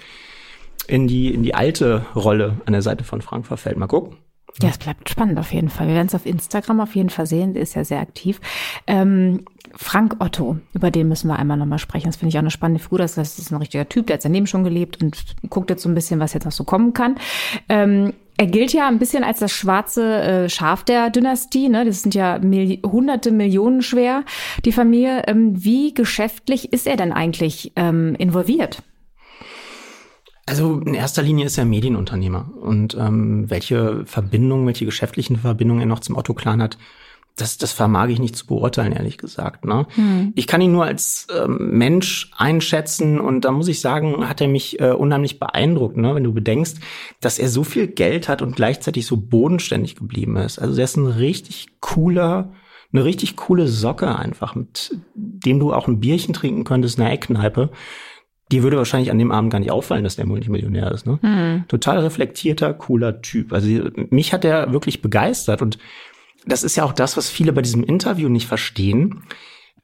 in 0.88 1.06
die, 1.06 1.32
in 1.32 1.42
die 1.42 1.54
alte 1.54 2.04
Rolle 2.14 2.60
an 2.66 2.72
der 2.72 2.82
Seite 2.82 3.02
von 3.02 3.22
Frank 3.22 3.46
verfällt. 3.46 3.78
Mal 3.78 3.86
gucken. 3.86 4.18
Ja, 4.60 4.68
es 4.68 4.78
bleibt 4.78 5.08
spannend 5.08 5.38
auf 5.38 5.52
jeden 5.52 5.70
Fall. 5.70 5.88
Wir 5.88 5.94
werden 5.94 6.08
es 6.08 6.14
auf 6.14 6.26
Instagram 6.26 6.80
auf 6.80 6.94
jeden 6.94 7.10
Fall 7.10 7.26
sehen. 7.26 7.56
Ist 7.56 7.74
ja 7.74 7.84
sehr 7.84 8.00
aktiv. 8.00 8.40
Ähm, 8.86 9.44
Frank 9.74 10.16
Otto, 10.18 10.58
über 10.74 10.90
den 10.90 11.08
müssen 11.08 11.28
wir 11.28 11.38
einmal 11.38 11.56
nochmal 11.56 11.78
sprechen. 11.78 12.06
Das 12.06 12.16
finde 12.16 12.28
ich 12.28 12.36
auch 12.36 12.40
eine 12.42 12.50
spannende 12.50 12.82
Figur. 12.82 12.98
Das 12.98 13.16
ist 13.16 13.50
ein 13.50 13.56
richtiger 13.56 13.88
Typ, 13.88 14.06
der 14.06 14.14
hat 14.14 14.22
sein 14.22 14.34
Leben 14.34 14.46
schon 14.46 14.64
gelebt 14.64 15.02
und 15.02 15.16
guckt 15.48 15.70
jetzt 15.70 15.82
so 15.82 15.88
ein 15.88 15.94
bisschen, 15.94 16.20
was 16.20 16.34
jetzt 16.34 16.44
noch 16.44 16.52
so 16.52 16.64
kommen 16.64 16.92
kann. 16.92 17.16
Ähm, 17.68 18.12
er 18.36 18.46
gilt 18.46 18.72
ja 18.72 18.88
ein 18.88 18.98
bisschen 18.98 19.24
als 19.24 19.38
das 19.38 19.52
schwarze 19.52 20.20
äh, 20.22 20.48
Schaf 20.48 20.84
der 20.84 21.10
Dynastie. 21.10 21.68
Ne? 21.68 21.84
Das 21.84 22.02
sind 22.02 22.14
ja 22.14 22.38
Milli 22.38 22.80
hunderte 22.84 23.30
Millionen 23.30 23.82
schwer, 23.82 24.24
die 24.64 24.72
Familie. 24.72 25.22
Ähm, 25.26 25.64
wie 25.64 25.94
geschäftlich 25.94 26.72
ist 26.72 26.86
er 26.86 26.96
denn 26.96 27.12
eigentlich 27.12 27.72
ähm, 27.76 28.14
involviert? 28.16 28.82
Also 30.52 30.82
in 30.84 30.92
erster 30.92 31.22
Linie 31.22 31.46
ist 31.46 31.56
er 31.56 31.64
Medienunternehmer 31.64 32.50
und 32.60 32.94
ähm, 33.00 33.48
welche 33.48 34.04
Verbindungen, 34.04 34.66
welche 34.66 34.84
geschäftlichen 34.84 35.38
Verbindungen 35.38 35.80
er 35.80 35.86
noch 35.86 36.00
zum 36.00 36.14
Otto-Clan 36.14 36.60
hat, 36.60 36.76
das, 37.36 37.56
das 37.56 37.72
vermag 37.72 38.08
ich 38.08 38.18
nicht 38.18 38.36
zu 38.36 38.46
beurteilen, 38.46 38.92
ehrlich 38.92 39.16
gesagt. 39.16 39.64
Ne? 39.64 39.86
Hm. 39.94 40.34
Ich 40.36 40.46
kann 40.46 40.60
ihn 40.60 40.72
nur 40.72 40.84
als 40.84 41.26
ähm, 41.34 41.78
Mensch 41.78 42.30
einschätzen 42.36 43.18
und 43.18 43.46
da 43.46 43.50
muss 43.50 43.66
ich 43.66 43.80
sagen, 43.80 44.28
hat 44.28 44.42
er 44.42 44.48
mich 44.48 44.78
äh, 44.78 44.90
unheimlich 44.90 45.38
beeindruckt, 45.38 45.96
ne? 45.96 46.14
wenn 46.14 46.24
du 46.24 46.34
bedenkst, 46.34 46.80
dass 47.22 47.38
er 47.38 47.48
so 47.48 47.64
viel 47.64 47.86
Geld 47.86 48.28
hat 48.28 48.42
und 48.42 48.54
gleichzeitig 48.54 49.06
so 49.06 49.16
bodenständig 49.16 49.96
geblieben 49.96 50.36
ist. 50.36 50.58
Also 50.58 50.78
er 50.78 50.84
ist 50.84 50.98
ein 50.98 51.06
richtig 51.06 51.68
cooler, 51.80 52.52
eine 52.92 53.06
richtig 53.06 53.36
coole 53.36 53.68
Socke 53.68 54.16
einfach, 54.16 54.54
mit 54.54 54.98
dem 55.14 55.60
du 55.60 55.72
auch 55.72 55.88
ein 55.88 56.00
Bierchen 56.00 56.34
trinken 56.34 56.64
könntest 56.64 56.98
in 56.98 57.04
einer 57.04 57.14
Eckkneipe 57.14 57.70
die 58.52 58.62
würde 58.62 58.76
wahrscheinlich 58.76 59.10
an 59.10 59.18
dem 59.18 59.32
Abend 59.32 59.50
gar 59.50 59.58
nicht 59.58 59.70
auffallen, 59.70 60.04
dass 60.04 60.16
der 60.16 60.26
Multimillionär 60.26 60.92
ist. 60.92 61.06
Ne? 61.06 61.18
Mhm. 61.22 61.64
Total 61.68 61.98
reflektierter, 62.00 62.74
cooler 62.74 63.22
Typ. 63.22 63.52
Also 63.52 63.68
mich 64.10 64.32
hat 64.32 64.44
er 64.44 64.72
wirklich 64.72 65.02
begeistert 65.02 65.62
und 65.62 65.78
das 66.46 66.62
ist 66.62 66.76
ja 66.76 66.84
auch 66.84 66.92
das, 66.92 67.16
was 67.16 67.30
viele 67.30 67.52
bei 67.52 67.62
diesem 67.62 67.82
Interview 67.82 68.28
nicht 68.28 68.46
verstehen, 68.46 69.22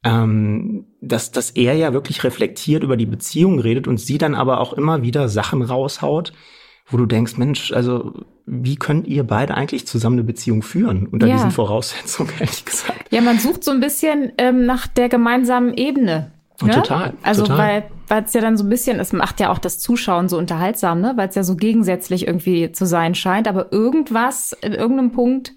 ähm, 0.04 0.86
dass, 1.00 1.30
dass 1.30 1.50
er 1.50 1.74
ja 1.74 1.92
wirklich 1.92 2.22
reflektiert 2.24 2.82
über 2.82 2.96
die 2.96 3.06
Beziehung 3.06 3.58
redet 3.58 3.88
und 3.88 3.98
sie 3.98 4.18
dann 4.18 4.34
aber 4.34 4.60
auch 4.60 4.72
immer 4.72 5.02
wieder 5.02 5.28
Sachen 5.28 5.62
raushaut, 5.62 6.32
wo 6.86 6.96
du 6.96 7.06
denkst, 7.06 7.36
Mensch, 7.36 7.72
also 7.72 8.24
wie 8.46 8.76
könnt 8.76 9.06
ihr 9.06 9.24
beide 9.24 9.54
eigentlich 9.54 9.86
zusammen 9.86 10.16
eine 10.16 10.24
Beziehung 10.24 10.62
führen 10.62 11.06
unter 11.06 11.26
ja. 11.26 11.34
diesen 11.34 11.50
Voraussetzungen, 11.50 12.32
ehrlich 12.38 12.64
gesagt? 12.64 13.12
Ja, 13.12 13.20
man 13.20 13.38
sucht 13.38 13.64
so 13.64 13.70
ein 13.70 13.80
bisschen 13.80 14.32
ähm, 14.38 14.66
nach 14.66 14.86
der 14.86 15.08
gemeinsamen 15.08 15.74
Ebene. 15.74 16.32
Ne? 16.62 16.72
Total. 16.72 17.12
Also 17.22 17.44
total. 17.46 17.84
weil 18.08 18.24
es 18.24 18.32
ja 18.32 18.40
dann 18.40 18.56
so 18.56 18.64
ein 18.64 18.68
bisschen, 18.68 18.98
es 18.98 19.12
macht 19.12 19.38
ja 19.40 19.50
auch 19.50 19.58
das 19.58 19.78
Zuschauen 19.78 20.28
so 20.28 20.36
unterhaltsam, 20.38 21.00
ne? 21.00 21.12
Weil 21.16 21.28
es 21.28 21.34
ja 21.34 21.44
so 21.44 21.54
gegensätzlich 21.54 22.26
irgendwie 22.26 22.72
zu 22.72 22.84
sein 22.86 23.14
scheint. 23.14 23.46
Aber 23.46 23.72
irgendwas 23.72 24.56
in 24.60 24.72
irgendeinem 24.72 25.12
Punkt 25.12 25.52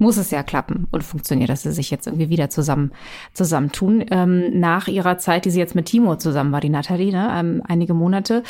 muss 0.00 0.16
es 0.16 0.30
ja 0.30 0.42
klappen 0.42 0.88
und 0.90 1.04
funktioniert, 1.04 1.50
dass 1.50 1.62
sie 1.62 1.72
sich 1.72 1.90
jetzt 1.90 2.06
irgendwie 2.06 2.30
wieder 2.30 2.48
zusammen 2.48 2.90
zusammentun. 3.34 4.02
Ähm, 4.10 4.58
nach 4.58 4.88
ihrer 4.88 5.18
Zeit, 5.18 5.44
die 5.44 5.50
sie 5.50 5.60
jetzt 5.60 5.74
mit 5.74 5.86
Timo 5.86 6.16
zusammen 6.16 6.52
war, 6.52 6.62
die 6.62 6.70
Nathalie, 6.70 7.12
ne, 7.12 7.30
ähm, 7.38 7.62
einige 7.68 7.92
Monate, 7.92 8.42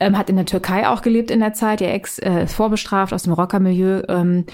ähm, 0.00 0.18
hat 0.18 0.28
in 0.28 0.36
der 0.36 0.44
Türkei 0.44 0.86
auch 0.86 1.00
gelebt 1.00 1.30
in 1.30 1.40
der 1.40 1.54
Zeit. 1.54 1.80
Ihr 1.80 1.90
Ex 1.90 2.18
äh, 2.18 2.46
vorbestraft 2.46 3.14
aus 3.14 3.22
dem 3.22 3.32
Rockermilieu. 3.32 4.02
Ähm, 4.08 4.44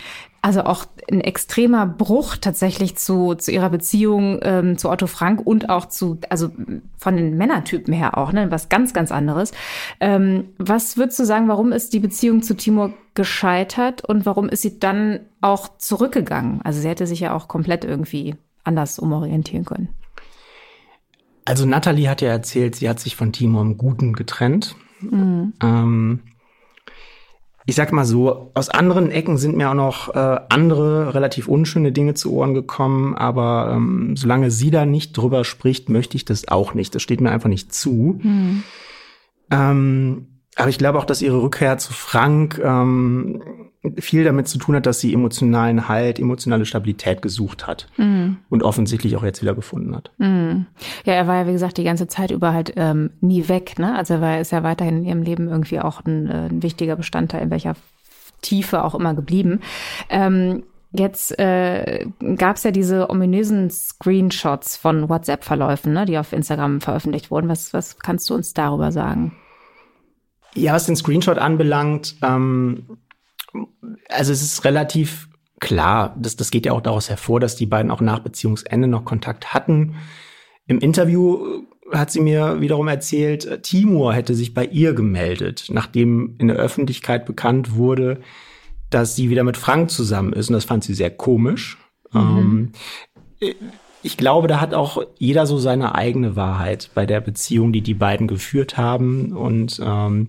also 0.44 0.64
auch 0.64 0.84
ein 1.10 1.22
extremer 1.22 1.86
Bruch 1.86 2.36
tatsächlich 2.36 2.96
zu, 2.96 3.34
zu 3.34 3.50
ihrer 3.50 3.70
Beziehung 3.70 4.40
ähm, 4.42 4.76
zu 4.76 4.90
Otto 4.90 5.06
Frank 5.06 5.40
und 5.46 5.70
auch 5.70 5.86
zu, 5.86 6.18
also 6.28 6.50
von 6.98 7.16
den 7.16 7.38
Männertypen 7.38 7.94
her 7.94 8.18
auch, 8.18 8.30
ne, 8.30 8.50
was 8.50 8.68
ganz, 8.68 8.92
ganz 8.92 9.10
anderes. 9.10 9.52
Ähm, 10.00 10.50
was 10.58 10.98
würdest 10.98 11.18
du 11.18 11.24
sagen, 11.24 11.48
warum 11.48 11.72
ist 11.72 11.94
die 11.94 11.98
Beziehung 11.98 12.42
zu 12.42 12.58
Timur 12.58 12.92
gescheitert 13.14 14.04
und 14.04 14.26
warum 14.26 14.50
ist 14.50 14.60
sie 14.60 14.78
dann 14.78 15.20
auch 15.40 15.78
zurückgegangen? 15.78 16.60
Also 16.62 16.78
sie 16.78 16.88
hätte 16.90 17.06
sich 17.06 17.20
ja 17.20 17.34
auch 17.34 17.48
komplett 17.48 17.86
irgendwie 17.86 18.34
anders 18.64 18.98
umorientieren 18.98 19.64
können. 19.64 19.88
Also 21.46 21.64
Natalie 21.64 22.10
hat 22.10 22.20
ja 22.20 22.28
erzählt, 22.28 22.76
sie 22.76 22.90
hat 22.90 23.00
sich 23.00 23.16
von 23.16 23.32
Timur 23.32 23.62
im 23.62 23.78
Guten 23.78 24.12
getrennt. 24.12 24.76
Mhm. 25.00 25.54
Ähm, 25.62 26.20
ich 27.66 27.76
sag 27.76 27.92
mal 27.92 28.04
so, 28.04 28.50
aus 28.54 28.68
anderen 28.68 29.10
Ecken 29.10 29.38
sind 29.38 29.56
mir 29.56 29.70
auch 29.70 29.74
noch 29.74 30.14
äh, 30.14 30.40
andere 30.48 31.14
relativ 31.14 31.48
unschöne 31.48 31.92
Dinge 31.92 32.14
zu 32.14 32.32
Ohren 32.32 32.52
gekommen, 32.52 33.14
aber 33.14 33.72
ähm, 33.74 34.16
solange 34.16 34.50
sie 34.50 34.70
da 34.70 34.84
nicht 34.84 35.16
drüber 35.16 35.44
spricht, 35.44 35.88
möchte 35.88 36.16
ich 36.16 36.26
das 36.26 36.48
auch 36.48 36.74
nicht. 36.74 36.94
Das 36.94 37.02
steht 37.02 37.22
mir 37.22 37.30
einfach 37.30 37.48
nicht 37.48 37.74
zu. 37.74 38.20
Mhm. 38.22 38.62
Ähm, 39.50 40.26
aber 40.56 40.68
ich 40.68 40.78
glaube 40.78 40.98
auch, 40.98 41.06
dass 41.06 41.22
ihre 41.22 41.40
Rückkehr 41.40 41.78
zu 41.78 41.92
Frank 41.92 42.60
ähm, 42.62 43.42
viel 43.98 44.24
damit 44.24 44.48
zu 44.48 44.58
tun 44.58 44.76
hat, 44.76 44.86
dass 44.86 45.00
sie 45.00 45.12
emotionalen 45.12 45.88
Halt, 45.88 46.18
emotionale 46.18 46.64
Stabilität 46.64 47.22
gesucht 47.22 47.66
hat 47.66 47.88
mhm. 47.96 48.38
und 48.50 48.62
offensichtlich 48.62 49.16
auch 49.16 49.22
jetzt 49.22 49.42
wieder 49.42 49.54
gefunden 49.54 49.94
hat. 49.94 50.10
Mhm. 50.18 50.66
Ja, 51.04 51.14
er 51.14 51.26
war 51.26 51.36
ja 51.36 51.46
wie 51.46 51.52
gesagt 51.52 51.76
die 51.78 51.84
ganze 51.84 52.06
Zeit 52.06 52.30
über 52.30 52.52
halt 52.52 52.72
ähm, 52.76 53.10
nie 53.20 53.48
weg, 53.48 53.78
ne? 53.78 53.94
Also 53.96 54.14
er 54.14 54.20
war 54.20 54.40
ist 54.40 54.52
ja 54.52 54.62
weiterhin 54.62 54.98
in 54.98 55.04
ihrem 55.04 55.22
Leben 55.22 55.48
irgendwie 55.48 55.80
auch 55.80 56.04
ein, 56.04 56.28
äh, 56.28 56.46
ein 56.46 56.62
wichtiger 56.62 56.96
Bestandteil, 56.96 57.42
in 57.42 57.50
welcher 57.50 57.74
Tiefe 58.42 58.84
auch 58.84 58.94
immer 58.94 59.14
geblieben. 59.14 59.60
Ähm, 60.08 60.64
Jetzt 60.96 61.36
äh, 61.40 62.06
gab 62.36 62.54
es 62.54 62.62
ja 62.62 62.70
diese 62.70 63.10
ominösen 63.10 63.68
Screenshots 63.68 64.76
von 64.76 65.08
WhatsApp-Verläufen, 65.08 65.92
ne, 65.92 66.04
die 66.04 66.18
auf 66.18 66.32
Instagram 66.32 66.80
veröffentlicht 66.80 67.32
wurden. 67.32 67.48
Was, 67.48 67.74
was 67.74 67.98
kannst 67.98 68.30
du 68.30 68.34
uns 68.34 68.54
darüber 68.54 68.92
sagen? 68.92 69.32
Ja, 70.54 70.72
was 70.72 70.86
den 70.86 70.94
Screenshot 70.94 71.38
anbelangt, 71.38 72.14
ähm, 72.22 72.86
also 74.08 74.32
es 74.32 74.42
ist 74.42 74.64
relativ 74.64 75.28
klar, 75.60 76.14
das, 76.18 76.36
das 76.36 76.50
geht 76.50 76.66
ja 76.66 76.72
auch 76.72 76.80
daraus 76.80 77.08
hervor, 77.08 77.40
dass 77.40 77.56
die 77.56 77.66
beiden 77.66 77.90
auch 77.90 78.00
nach 78.00 78.20
Beziehungsende 78.20 78.88
noch 78.88 79.04
Kontakt 79.04 79.54
hatten. 79.54 79.96
Im 80.66 80.78
Interview 80.78 81.62
hat 81.92 82.10
sie 82.10 82.20
mir 82.20 82.60
wiederum 82.60 82.88
erzählt, 82.88 83.62
Timur 83.62 84.14
hätte 84.14 84.34
sich 84.34 84.54
bei 84.54 84.64
ihr 84.64 84.94
gemeldet, 84.94 85.66
nachdem 85.70 86.36
in 86.38 86.48
der 86.48 86.56
Öffentlichkeit 86.56 87.26
bekannt 87.26 87.74
wurde, 87.74 88.20
dass 88.90 89.16
sie 89.16 89.30
wieder 89.30 89.44
mit 89.44 89.56
Frank 89.56 89.90
zusammen 89.90 90.32
ist. 90.32 90.48
Und 90.48 90.54
das 90.54 90.64
fand 90.64 90.84
sie 90.84 90.94
sehr 90.94 91.10
komisch. 91.10 91.78
Mhm. 92.12 92.72
Ähm, 93.40 93.52
ich 94.02 94.16
glaube, 94.16 94.48
da 94.48 94.60
hat 94.60 94.74
auch 94.74 95.02
jeder 95.18 95.46
so 95.46 95.58
seine 95.58 95.94
eigene 95.94 96.36
Wahrheit 96.36 96.90
bei 96.94 97.06
der 97.06 97.20
Beziehung, 97.20 97.72
die 97.72 97.80
die 97.80 97.94
beiden 97.94 98.28
geführt 98.28 98.76
haben. 98.76 99.32
Und 99.32 99.80
ähm, 99.82 100.28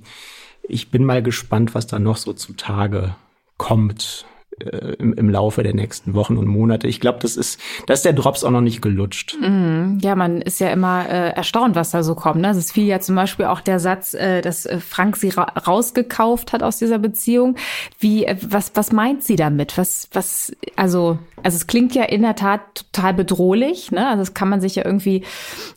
ich 0.67 0.91
bin 0.91 1.05
mal 1.05 1.21
gespannt, 1.21 1.75
was 1.75 1.87
da 1.87 1.99
noch 1.99 2.17
so 2.17 2.33
zutage 2.33 3.15
kommt 3.57 4.25
äh, 4.59 4.93
im, 4.99 5.13
im 5.13 5.29
Laufe 5.29 5.63
der 5.63 5.73
nächsten 5.73 6.13
Wochen 6.13 6.37
und 6.37 6.47
Monate. 6.47 6.87
Ich 6.87 6.99
glaube, 6.99 7.19
das 7.21 7.35
ist, 7.35 7.59
das 7.87 7.99
ist 7.99 8.05
der 8.05 8.13
Drops 8.13 8.43
auch 8.43 8.51
noch 8.51 8.61
nicht 8.61 8.81
gelutscht. 8.81 9.35
Mm, 9.39 9.97
ja, 9.99 10.15
man 10.15 10.41
ist 10.41 10.59
ja 10.59 10.69
immer 10.69 11.09
äh, 11.09 11.31
erstaunt, 11.31 11.75
was 11.75 11.91
da 11.91 12.03
so 12.03 12.15
kommt. 12.15 12.41
Ne? 12.41 12.49
Es 12.51 12.71
fiel 12.71 12.85
ja 12.85 12.99
zum 12.99 13.15
Beispiel 13.15 13.45
auch 13.45 13.59
der 13.59 13.79
Satz, 13.79 14.13
äh, 14.13 14.41
dass 14.41 14.65
äh, 14.65 14.79
Frank 14.79 15.17
sie 15.17 15.29
ra 15.29 15.43
rausgekauft 15.43 16.53
hat 16.53 16.63
aus 16.63 16.77
dieser 16.77 16.99
Beziehung. 16.99 17.57
Wie, 17.99 18.25
äh, 18.25 18.37
was, 18.41 18.71
was 18.75 18.91
meint 18.91 19.23
sie 19.23 19.35
damit? 19.35 19.77
Was, 19.77 20.09
was, 20.13 20.55
also, 20.75 21.19
also 21.43 21.55
es 21.55 21.67
klingt 21.67 21.93
ja 21.93 22.03
in 22.03 22.21
der 22.21 22.35
Tat 22.35 22.61
total 22.75 23.13
bedrohlich. 23.13 23.91
Ne? 23.91 24.07
Also 24.07 24.21
das 24.21 24.33
kann 24.33 24.49
man 24.49 24.61
sich 24.61 24.75
ja 24.75 24.85
irgendwie, 24.85 25.23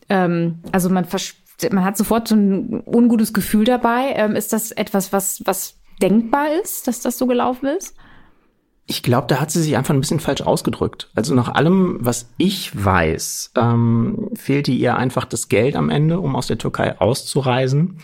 ähm, 0.08 0.60
also 0.70 0.88
man 0.88 1.04
man 1.70 1.84
hat 1.84 1.96
sofort 1.96 2.28
so 2.28 2.36
ein 2.36 2.82
ungutes 2.86 3.32
Gefühl 3.32 3.64
dabei. 3.64 4.12
Ähm, 4.14 4.36
ist 4.36 4.52
das 4.52 4.70
etwas, 4.70 5.12
was, 5.12 5.42
was 5.44 5.76
denkbar 6.00 6.46
ist, 6.62 6.86
dass 6.86 7.00
das 7.00 7.18
so 7.18 7.26
gelaufen 7.26 7.66
ist? 7.66 7.94
Ich 8.90 9.02
glaube, 9.02 9.26
da 9.26 9.38
hat 9.38 9.50
sie 9.50 9.60
sich 9.60 9.76
einfach 9.76 9.92
ein 9.92 10.00
bisschen 10.00 10.20
falsch 10.20 10.40
ausgedrückt. 10.40 11.10
Also 11.14 11.34
nach 11.34 11.54
allem, 11.54 11.98
was 12.00 12.30
ich 12.38 12.72
weiß, 12.82 13.52
ähm, 13.56 14.30
fehlte 14.34 14.72
ihr 14.72 14.96
einfach 14.96 15.26
das 15.26 15.48
Geld 15.48 15.76
am 15.76 15.90
Ende, 15.90 16.20
um 16.20 16.34
aus 16.34 16.46
der 16.46 16.56
Türkei 16.56 16.98
auszureisen 16.98 17.98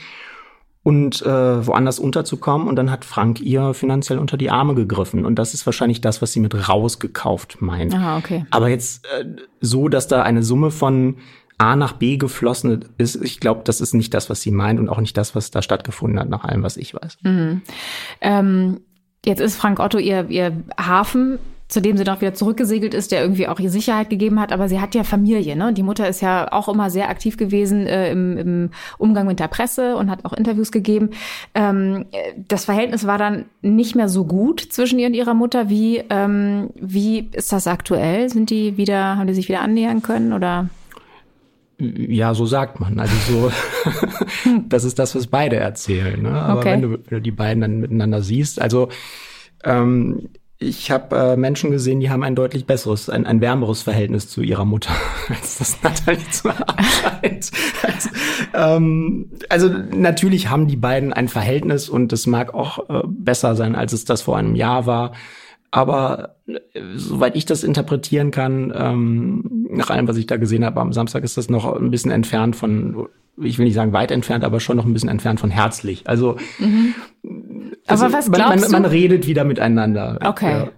und 0.83 1.23
äh, 1.23 1.67
woanders 1.67 1.99
unterzukommen. 1.99 2.69
Und 2.69 2.77
dann 2.77 2.91
hat 2.91 3.07
Frank 3.07 3.41
ihr 3.41 3.73
finanziell 3.73 4.19
unter 4.19 4.37
die 4.37 4.51
Arme 4.51 4.75
gegriffen. 4.75 5.25
Und 5.25 5.39
das 5.39 5.55
ist 5.55 5.65
wahrscheinlich 5.65 6.03
das, 6.03 6.21
was 6.21 6.33
sie 6.33 6.41
mit 6.41 6.69
rausgekauft 6.69 7.63
meint. 7.63 7.95
Aha, 7.95 8.19
okay. 8.19 8.45
Aber 8.51 8.69
jetzt 8.69 9.07
äh, 9.07 9.25
so, 9.63 9.89
dass 9.89 10.07
da 10.07 10.23
eine 10.23 10.43
Summe 10.43 10.71
von 10.71 11.17
A 11.59 11.77
nach 11.77 11.93
B 11.93 12.17
geflossen 12.17 12.85
ist, 12.99 13.17
ich 13.23 13.41
glaube, 13.41 13.63
das 13.65 13.81
ist 13.81 13.95
nicht 13.95 14.13
das, 14.15 14.29
was 14.31 14.41
sie 14.41 14.51
meint 14.51 14.81
und 14.81 14.89
auch 14.89 15.01
nicht 15.01 15.17
das, 15.17 15.35
was 15.35 15.51
da 15.51 15.63
stattgefunden 15.63 16.19
hat, 16.19 16.29
nach 16.29 16.45
allem, 16.45 16.63
was 16.63 16.77
ich 16.77 16.95
weiß. 16.95 17.19
Mhm. 17.23 17.63
Ähm 18.21 18.81
Jetzt 19.25 19.41
ist 19.41 19.57
Frank 19.57 19.81
Otto 19.81 19.99
ihr, 19.99 20.29
ihr 20.29 20.53
Hafen, 20.79 21.39
zu 21.69 21.81
dem 21.81 21.97
sie 21.97 22.05
doch 22.05 22.21
wieder 22.21 22.35
zurückgesegelt 22.35 22.93
ist, 22.93 23.11
der 23.11 23.23
irgendwie 23.23 23.49
auch 23.49 23.59
ihr 23.59 23.71
Sicherheit 23.71 24.11
gegeben 24.11 24.39
hat. 24.39 24.53
Aber 24.53 24.69
sie 24.69 24.81
hat 24.81 24.95
ja 24.95 25.03
Familie, 25.03 25.57
ne? 25.57 25.73
Die 25.73 25.83
Mutter 25.83 26.07
ist 26.07 26.21
ja 26.21 26.53
auch 26.53 26.69
immer 26.69 26.91
sehr 26.91 27.09
aktiv 27.09 27.39
gewesen 27.39 27.87
äh, 27.87 28.11
im, 28.11 28.37
im 28.37 28.71
Umgang 28.99 29.27
mit 29.27 29.41
der 29.41 29.49
Presse 29.49 29.97
und 29.97 30.11
hat 30.11 30.27
auch 30.27 30.35
Interviews 30.35 30.71
gegeben. 30.71 31.11
Ähm, 31.55 32.05
das 32.37 32.67
Verhältnis 32.67 33.07
war 33.07 33.17
dann 33.17 33.47
nicht 33.63 33.97
mehr 33.97 34.11
so 34.11 34.27
gut 34.27 34.61
zwischen 34.61 34.99
ihr 34.99 35.07
und 35.07 35.15
ihrer 35.15 35.35
Mutter. 35.35 35.71
Wie, 35.71 36.03
ähm, 36.11 36.69
wie 36.75 37.31
ist 37.33 37.51
das 37.51 37.67
aktuell? 37.67 38.29
Sind 38.29 38.51
die 38.51 38.77
wieder, 38.77 39.17
haben 39.17 39.27
die 39.27 39.35
sich 39.35 39.49
wieder 39.49 39.63
annähern 39.63 40.03
können 40.03 40.35
oder? 40.35 40.69
Ja, 41.79 42.35
so 42.35 42.47
sagt 42.47 42.81
man. 42.81 42.99
Also 42.99 43.15
so, 43.29 43.53
das 44.69 44.85
ist 44.85 44.99
das, 44.99 45.15
was 45.15 45.27
beide 45.27 45.57
erzählen. 45.57 46.23
Ne? 46.23 46.31
Aber 46.31 46.61
okay. 46.61 46.73
wenn, 46.73 46.83
du, 46.83 46.91
wenn 46.91 47.19
du 47.19 47.21
die 47.21 47.31
beiden 47.31 47.61
dann 47.61 47.81
miteinander 47.81 48.23
siehst, 48.23 48.61
also 48.61 48.89
ähm, 49.65 50.29
ich 50.59 50.91
habe 50.91 51.17
äh, 51.17 51.37
Menschen 51.37 51.71
gesehen, 51.71 52.01
die 52.01 52.11
haben 52.11 52.23
ein 52.23 52.37
deutlich 52.37 52.67
besseres, 52.67 53.09
ein, 53.11 53.27
ein 53.27 53.41
wärmeres 53.41 53.83
Verhältnis 53.83 54.29
zu 54.29 54.41
ihrer 54.41 54.65
Mutter, 54.65 54.93
als 55.29 55.59
das 55.59 55.83
Natalie 55.83 56.31
zu 56.31 56.51
haben 56.51 56.85
scheint. 56.85 57.51
Also, 57.83 58.11
ähm, 58.55 59.31
also 59.49 59.69
natürlich 59.69 60.49
haben 60.49 60.67
die 60.67 60.77
beiden 60.77 61.13
ein 61.13 61.29
Verhältnis 61.29 61.89
und 61.89 62.13
das 62.13 62.27
mag 62.27 62.55
auch 62.55 62.89
äh, 62.89 63.03
besser 63.07 63.57
sein, 63.57 63.75
als 63.75 63.93
es 63.93 64.05
das 64.05 64.23
vor 64.23 64.37
einem 64.37 64.55
Jahr 64.55 64.87
war. 64.87 65.13
Aber 65.71 66.37
äh, 66.47 66.61
soweit 66.95 67.35
ich 67.37 67.47
das 67.47 67.65
interpretieren 67.65 68.31
kann, 68.31 68.73
ähm, 68.77 69.45
nach 69.77 69.91
allem, 69.91 70.09
was 70.09 70.17
ich 70.17 70.27
da 70.27 70.37
gesehen 70.37 70.65
habe 70.65 70.81
am 70.81 70.93
Samstag, 70.93 71.25
ist 71.25 71.37
das 71.37 71.49
noch 71.49 71.75
ein 71.75 71.91
bisschen 71.91 72.11
entfernt 72.11 72.57
von, 72.57 73.09
ich 73.41 73.59
will 73.59 73.65
nicht 73.65 73.75
sagen 73.75 73.93
weit 73.93 74.11
entfernt, 74.11 74.45
aber 74.45 74.61
schon 74.61 74.77
noch 74.77 74.85
ein 74.85 74.93
bisschen 74.93 75.09
entfernt 75.09 75.41
von 75.41 75.51
herzlich. 75.51 76.07
Also, 76.07 76.37
mhm. 76.59 76.95
also 77.87 78.05
aber 78.05 78.15
was 78.15 78.31
glaubst 78.31 78.63
man, 78.63 78.71
man, 78.71 78.83
man, 78.83 78.91
redet 78.91 79.27
wieder 79.27 79.45
miteinander. 79.45 80.19
Okay. 80.25 80.53
Ja. 80.53 80.69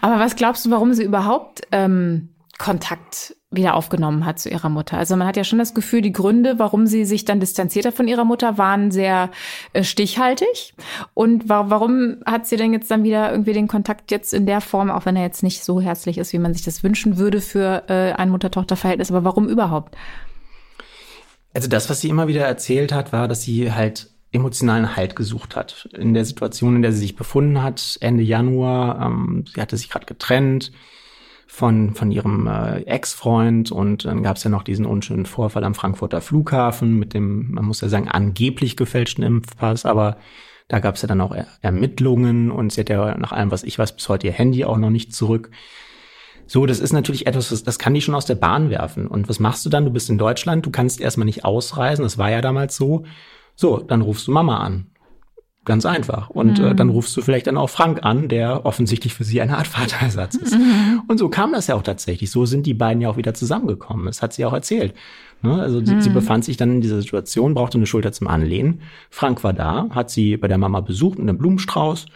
Aber 0.00 0.18
was 0.18 0.36
glaubst 0.36 0.64
du, 0.66 0.70
warum 0.70 0.92
sie 0.94 1.04
überhaupt 1.04 1.62
ähm, 1.72 2.28
Kontakt 2.58 3.36
wieder 3.50 3.74
aufgenommen 3.74 4.24
hat 4.26 4.38
zu 4.38 4.48
ihrer 4.48 4.68
Mutter. 4.68 4.98
Also 4.98 5.16
man 5.16 5.26
hat 5.26 5.36
ja 5.36 5.44
schon 5.44 5.58
das 5.58 5.74
Gefühl, 5.74 6.02
die 6.02 6.12
Gründe, 6.12 6.58
warum 6.58 6.86
sie 6.86 7.04
sich 7.04 7.24
dann 7.24 7.40
distanziert 7.40 7.86
hat 7.86 7.94
von 7.94 8.08
ihrer 8.08 8.24
Mutter, 8.24 8.58
waren 8.58 8.90
sehr 8.90 9.30
äh, 9.72 9.84
stichhaltig. 9.84 10.74
Und 11.14 11.48
wa 11.48 11.66
warum 11.68 12.16
hat 12.26 12.46
sie 12.46 12.56
denn 12.56 12.72
jetzt 12.72 12.90
dann 12.90 13.04
wieder 13.04 13.30
irgendwie 13.30 13.52
den 13.52 13.68
Kontakt 13.68 14.10
jetzt 14.10 14.34
in 14.34 14.46
der 14.46 14.60
Form, 14.60 14.90
auch 14.90 15.06
wenn 15.06 15.16
er 15.16 15.22
jetzt 15.22 15.42
nicht 15.42 15.64
so 15.64 15.80
herzlich 15.80 16.18
ist, 16.18 16.32
wie 16.32 16.38
man 16.38 16.54
sich 16.54 16.64
das 16.64 16.82
wünschen 16.82 17.16
würde 17.16 17.40
für 17.40 17.84
äh, 17.88 18.12
ein 18.12 18.30
Mutter-Tochter-Verhältnis, 18.30 19.10
aber 19.10 19.24
warum 19.24 19.48
überhaupt? 19.48 19.96
Also 21.54 21.68
das, 21.68 21.88
was 21.88 22.00
sie 22.00 22.08
immer 22.08 22.26
wieder 22.26 22.44
erzählt 22.44 22.92
hat, 22.92 23.12
war, 23.12 23.28
dass 23.28 23.42
sie 23.42 23.72
halt 23.72 24.10
emotionalen 24.32 24.96
Halt 24.96 25.14
gesucht 25.14 25.54
hat. 25.54 25.88
In 25.96 26.12
der 26.12 26.24
Situation, 26.24 26.76
in 26.76 26.82
der 26.82 26.92
sie 26.92 26.98
sich 26.98 27.14
befunden 27.14 27.62
hat, 27.62 27.96
Ende 28.00 28.24
Januar, 28.24 29.06
ähm, 29.06 29.44
sie 29.52 29.60
hatte 29.60 29.76
sich 29.76 29.88
gerade 29.88 30.06
getrennt, 30.06 30.72
von, 31.54 31.94
von 31.94 32.10
ihrem 32.10 32.48
äh, 32.48 32.80
Ex-Freund 32.80 33.70
und 33.70 34.06
dann 34.06 34.24
gab 34.24 34.38
es 34.38 34.42
ja 34.42 34.50
noch 34.50 34.64
diesen 34.64 34.84
unschönen 34.84 35.24
Vorfall 35.24 35.62
am 35.62 35.76
Frankfurter 35.76 36.20
Flughafen 36.20 36.98
mit 36.98 37.14
dem, 37.14 37.52
man 37.52 37.64
muss 37.64 37.80
ja 37.80 37.88
sagen, 37.88 38.08
angeblich 38.08 38.76
gefälschten 38.76 39.22
Impfpass, 39.22 39.86
aber 39.86 40.16
da 40.66 40.80
gab 40.80 40.96
es 40.96 41.02
ja 41.02 41.06
dann 41.06 41.20
auch 41.20 41.32
er 41.32 41.46
Ermittlungen 41.62 42.50
und 42.50 42.72
sie 42.72 42.80
hat 42.80 42.88
ja 42.88 43.16
nach 43.16 43.30
allem, 43.30 43.52
was 43.52 43.62
ich 43.62 43.78
weiß, 43.78 43.94
bis 43.94 44.08
heute 44.08 44.26
ihr 44.26 44.32
Handy 44.32 44.64
auch 44.64 44.78
noch 44.78 44.90
nicht 44.90 45.14
zurück. 45.14 45.52
So, 46.48 46.66
das 46.66 46.80
ist 46.80 46.92
natürlich 46.92 47.28
etwas, 47.28 47.50
das, 47.50 47.62
das 47.62 47.78
kann 47.78 47.94
die 47.94 48.00
schon 48.00 48.16
aus 48.16 48.26
der 48.26 48.34
Bahn 48.34 48.68
werfen. 48.68 49.06
Und 49.06 49.28
was 49.28 49.38
machst 49.38 49.64
du 49.64 49.70
dann? 49.70 49.84
Du 49.84 49.92
bist 49.92 50.10
in 50.10 50.18
Deutschland, 50.18 50.66
du 50.66 50.72
kannst 50.72 51.00
erstmal 51.00 51.26
nicht 51.26 51.44
ausreisen, 51.44 52.02
das 52.02 52.18
war 52.18 52.32
ja 52.32 52.40
damals 52.40 52.74
so. 52.74 53.04
So, 53.54 53.78
dann 53.78 54.00
rufst 54.00 54.26
du 54.26 54.32
Mama 54.32 54.58
an. 54.58 54.88
Ganz 55.64 55.86
einfach. 55.86 56.28
Und 56.28 56.58
mhm. 56.58 56.66
äh, 56.66 56.74
dann 56.74 56.90
rufst 56.90 57.16
du 57.16 57.22
vielleicht 57.22 57.46
dann 57.46 57.56
auch 57.56 57.70
Frank 57.70 58.04
an, 58.04 58.28
der 58.28 58.66
offensichtlich 58.66 59.14
für 59.14 59.24
sie 59.24 59.40
eine 59.40 59.56
Art 59.56 59.66
Vaterersatz 59.78 60.34
ist. 60.34 60.54
Mhm. 60.54 61.02
Und 61.08 61.18
so 61.18 61.28
kam 61.28 61.52
das 61.52 61.68
ja 61.68 61.74
auch 61.74 61.82
tatsächlich. 61.82 62.30
So 62.30 62.44
sind 62.44 62.66
die 62.66 62.74
beiden 62.74 63.00
ja 63.00 63.08
auch 63.08 63.16
wieder 63.16 63.34
zusammengekommen. 63.34 64.06
Das 64.06 64.20
hat 64.20 64.34
sie 64.34 64.44
auch 64.44 64.52
erzählt. 64.52 64.94
Ne? 65.42 65.60
Also 65.60 65.80
mhm. 65.80 65.86
sie, 65.86 66.00
sie, 66.02 66.10
mhm. 66.10 66.14
befand 66.14 66.44
sich 66.44 66.56
dann 66.56 66.70
in 66.70 66.80
dieser 66.80 67.00
Situation, 67.00 67.54
brauchte 67.54 67.78
eine 67.78 67.86
Schulter 67.86 68.12
zum 68.12 68.28
Anlehnen. 68.28 68.82
Frank 69.10 69.42
war 69.42 69.52
da, 69.52 69.88
hat 69.90 70.10
sie 70.10 70.36
bei 70.36 70.48
der 70.48 70.58
Mama 70.58 70.80
besucht 70.80 71.18
mit 71.18 71.28
einem 71.28 71.38
Blumenstrauß. 71.38 72.06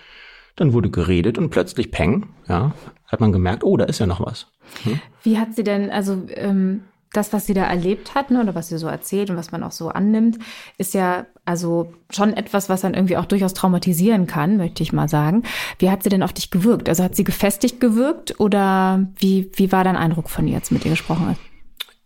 Dann 0.56 0.72
wurde 0.72 0.90
geredet 0.90 1.38
und 1.38 1.50
plötzlich 1.50 1.90
Peng, 1.90 2.26
ja, 2.48 2.72
hat 3.06 3.20
man 3.20 3.32
gemerkt, 3.32 3.64
oh, 3.64 3.76
da 3.76 3.84
ist 3.84 4.00
ja 4.00 4.06
noch 4.06 4.24
was. 4.24 4.48
Hm? 4.82 5.00
Wie 5.22 5.38
hat 5.38 5.54
sie 5.54 5.62
denn, 5.62 5.90
also 5.90 6.22
ähm, 6.34 6.82
das, 7.12 7.32
was 7.32 7.46
sie 7.46 7.54
da 7.54 7.64
erlebt 7.64 8.14
hat, 8.14 8.30
ne, 8.30 8.40
oder 8.40 8.54
was 8.54 8.68
sie 8.68 8.78
so 8.78 8.86
erzählt 8.86 9.30
und 9.30 9.36
was 9.36 9.52
man 9.52 9.62
auch 9.62 9.72
so 9.72 9.88
annimmt, 9.88 10.38
ist 10.76 10.94
ja 10.94 11.26
also 11.48 11.90
schon 12.10 12.34
etwas, 12.34 12.68
was 12.68 12.82
dann 12.82 12.92
irgendwie 12.92 13.16
auch 13.16 13.24
durchaus 13.24 13.54
traumatisieren 13.54 14.26
kann, 14.26 14.58
möchte 14.58 14.82
ich 14.82 14.92
mal 14.92 15.08
sagen. 15.08 15.44
Wie 15.78 15.90
hat 15.90 16.02
sie 16.02 16.10
denn 16.10 16.22
auf 16.22 16.34
dich 16.34 16.50
gewirkt? 16.50 16.90
Also 16.90 17.02
hat 17.02 17.16
sie 17.16 17.24
gefestigt 17.24 17.80
gewirkt 17.80 18.38
oder 18.38 19.06
wie, 19.16 19.50
wie 19.54 19.72
war 19.72 19.82
dein 19.82 19.96
Eindruck 19.96 20.28
von 20.28 20.46
ihr, 20.46 20.56
als 20.56 20.70
mit 20.70 20.84
ihr 20.84 20.90
gesprochen 20.90 21.28
hast? 21.28 21.40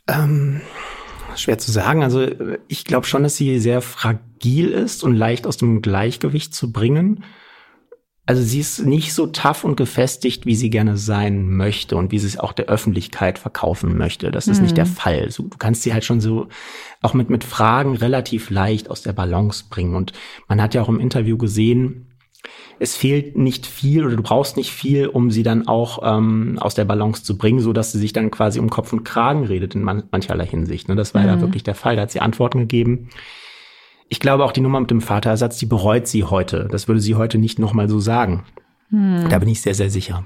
Ähm, 0.06 0.60
schwer 1.34 1.58
zu 1.58 1.72
sagen. 1.72 2.04
Also 2.04 2.24
ich 2.68 2.84
glaube 2.84 3.06
schon, 3.06 3.24
dass 3.24 3.36
sie 3.36 3.58
sehr 3.58 3.82
fragil 3.82 4.70
ist 4.70 5.02
und 5.02 5.16
leicht 5.16 5.48
aus 5.48 5.56
dem 5.56 5.82
Gleichgewicht 5.82 6.54
zu 6.54 6.70
bringen. 6.70 7.24
Also 8.24 8.40
sie 8.40 8.60
ist 8.60 8.86
nicht 8.86 9.14
so 9.14 9.26
tough 9.26 9.64
und 9.64 9.76
gefestigt, 9.76 10.46
wie 10.46 10.54
sie 10.54 10.70
gerne 10.70 10.96
sein 10.96 11.50
möchte 11.50 11.96
und 11.96 12.12
wie 12.12 12.20
sie 12.20 12.28
es 12.28 12.38
auch 12.38 12.52
der 12.52 12.66
Öffentlichkeit 12.66 13.36
verkaufen 13.36 13.98
möchte. 13.98 14.30
Das 14.30 14.46
ist 14.46 14.58
mhm. 14.58 14.62
nicht 14.64 14.76
der 14.76 14.86
mhm. 14.86 14.90
Fall. 14.90 15.28
du 15.36 15.48
kannst 15.58 15.82
sie 15.82 15.92
halt 15.92 16.04
schon 16.04 16.20
so 16.20 16.46
auch 17.00 17.14
mit, 17.14 17.30
mit 17.30 17.42
Fragen 17.42 17.96
relativ 17.96 18.50
leicht 18.50 18.90
aus 18.90 19.02
der 19.02 19.12
Balance 19.12 19.64
bringen. 19.68 19.96
Und 19.96 20.12
man 20.46 20.62
hat 20.62 20.74
ja 20.74 20.82
auch 20.82 20.88
im 20.88 21.00
Interview 21.00 21.36
gesehen, 21.36 22.06
es 22.78 22.96
fehlt 22.96 23.36
nicht 23.36 23.66
viel 23.66 24.04
oder 24.04 24.16
du 24.16 24.22
brauchst 24.22 24.56
nicht 24.56 24.72
viel, 24.72 25.06
um 25.08 25.30
sie 25.32 25.42
dann 25.42 25.66
auch 25.66 26.00
ähm, 26.02 26.58
aus 26.60 26.74
der 26.74 26.84
Balance 26.84 27.24
zu 27.24 27.36
bringen, 27.36 27.60
so 27.60 27.72
dass 27.72 27.92
sie 27.92 27.98
sich 27.98 28.12
dann 28.12 28.30
quasi 28.30 28.60
um 28.60 28.70
Kopf 28.70 28.92
und 28.92 29.04
Kragen 29.04 29.44
redet 29.44 29.74
in 29.74 29.82
man 29.82 30.04
mancherlei 30.12 30.46
Hinsicht. 30.46 30.88
Ne? 30.88 30.94
Das 30.94 31.12
war 31.14 31.22
mhm. 31.22 31.28
ja 31.28 31.40
wirklich 31.40 31.64
der 31.64 31.74
Fall. 31.74 31.96
Da 31.96 32.02
hat 32.02 32.12
sie 32.12 32.20
Antworten 32.20 32.60
gegeben 32.60 33.10
ich 34.12 34.20
glaube 34.20 34.44
auch 34.44 34.52
die 34.52 34.60
Nummer 34.60 34.78
mit 34.78 34.90
dem 34.90 35.00
Vaterersatz, 35.00 35.56
die 35.56 35.64
bereut 35.64 36.06
sie 36.06 36.22
heute. 36.22 36.68
Das 36.70 36.86
würde 36.86 37.00
sie 37.00 37.14
heute 37.14 37.38
nicht 37.38 37.58
nochmal 37.58 37.88
so 37.88 37.98
sagen. 37.98 38.44
Hm. 38.90 39.26
Da 39.30 39.38
bin 39.38 39.48
ich 39.48 39.62
sehr, 39.62 39.74
sehr 39.74 39.88
sicher. 39.88 40.24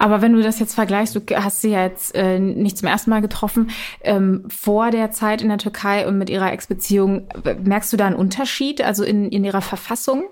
Aber 0.00 0.22
wenn 0.22 0.32
du 0.32 0.42
das 0.42 0.58
jetzt 0.58 0.74
vergleichst, 0.74 1.14
du 1.14 1.20
hast 1.36 1.60
sie 1.60 1.70
ja 1.70 1.84
jetzt 1.84 2.16
äh, 2.16 2.40
nicht 2.40 2.76
zum 2.76 2.88
ersten 2.88 3.10
Mal 3.10 3.22
getroffen, 3.22 3.70
ähm, 4.02 4.42
vor 4.48 4.90
der 4.90 5.12
Zeit 5.12 5.40
in 5.40 5.50
der 5.50 5.58
Türkei 5.58 6.08
und 6.08 6.18
mit 6.18 6.30
ihrer 6.30 6.52
Ex-Beziehung, 6.52 7.28
merkst 7.62 7.92
du 7.92 7.96
da 7.96 8.06
einen 8.06 8.16
Unterschied, 8.16 8.82
also 8.82 9.04
in, 9.04 9.28
in 9.28 9.44
ihrer 9.44 9.62
Verfassung? 9.62 10.24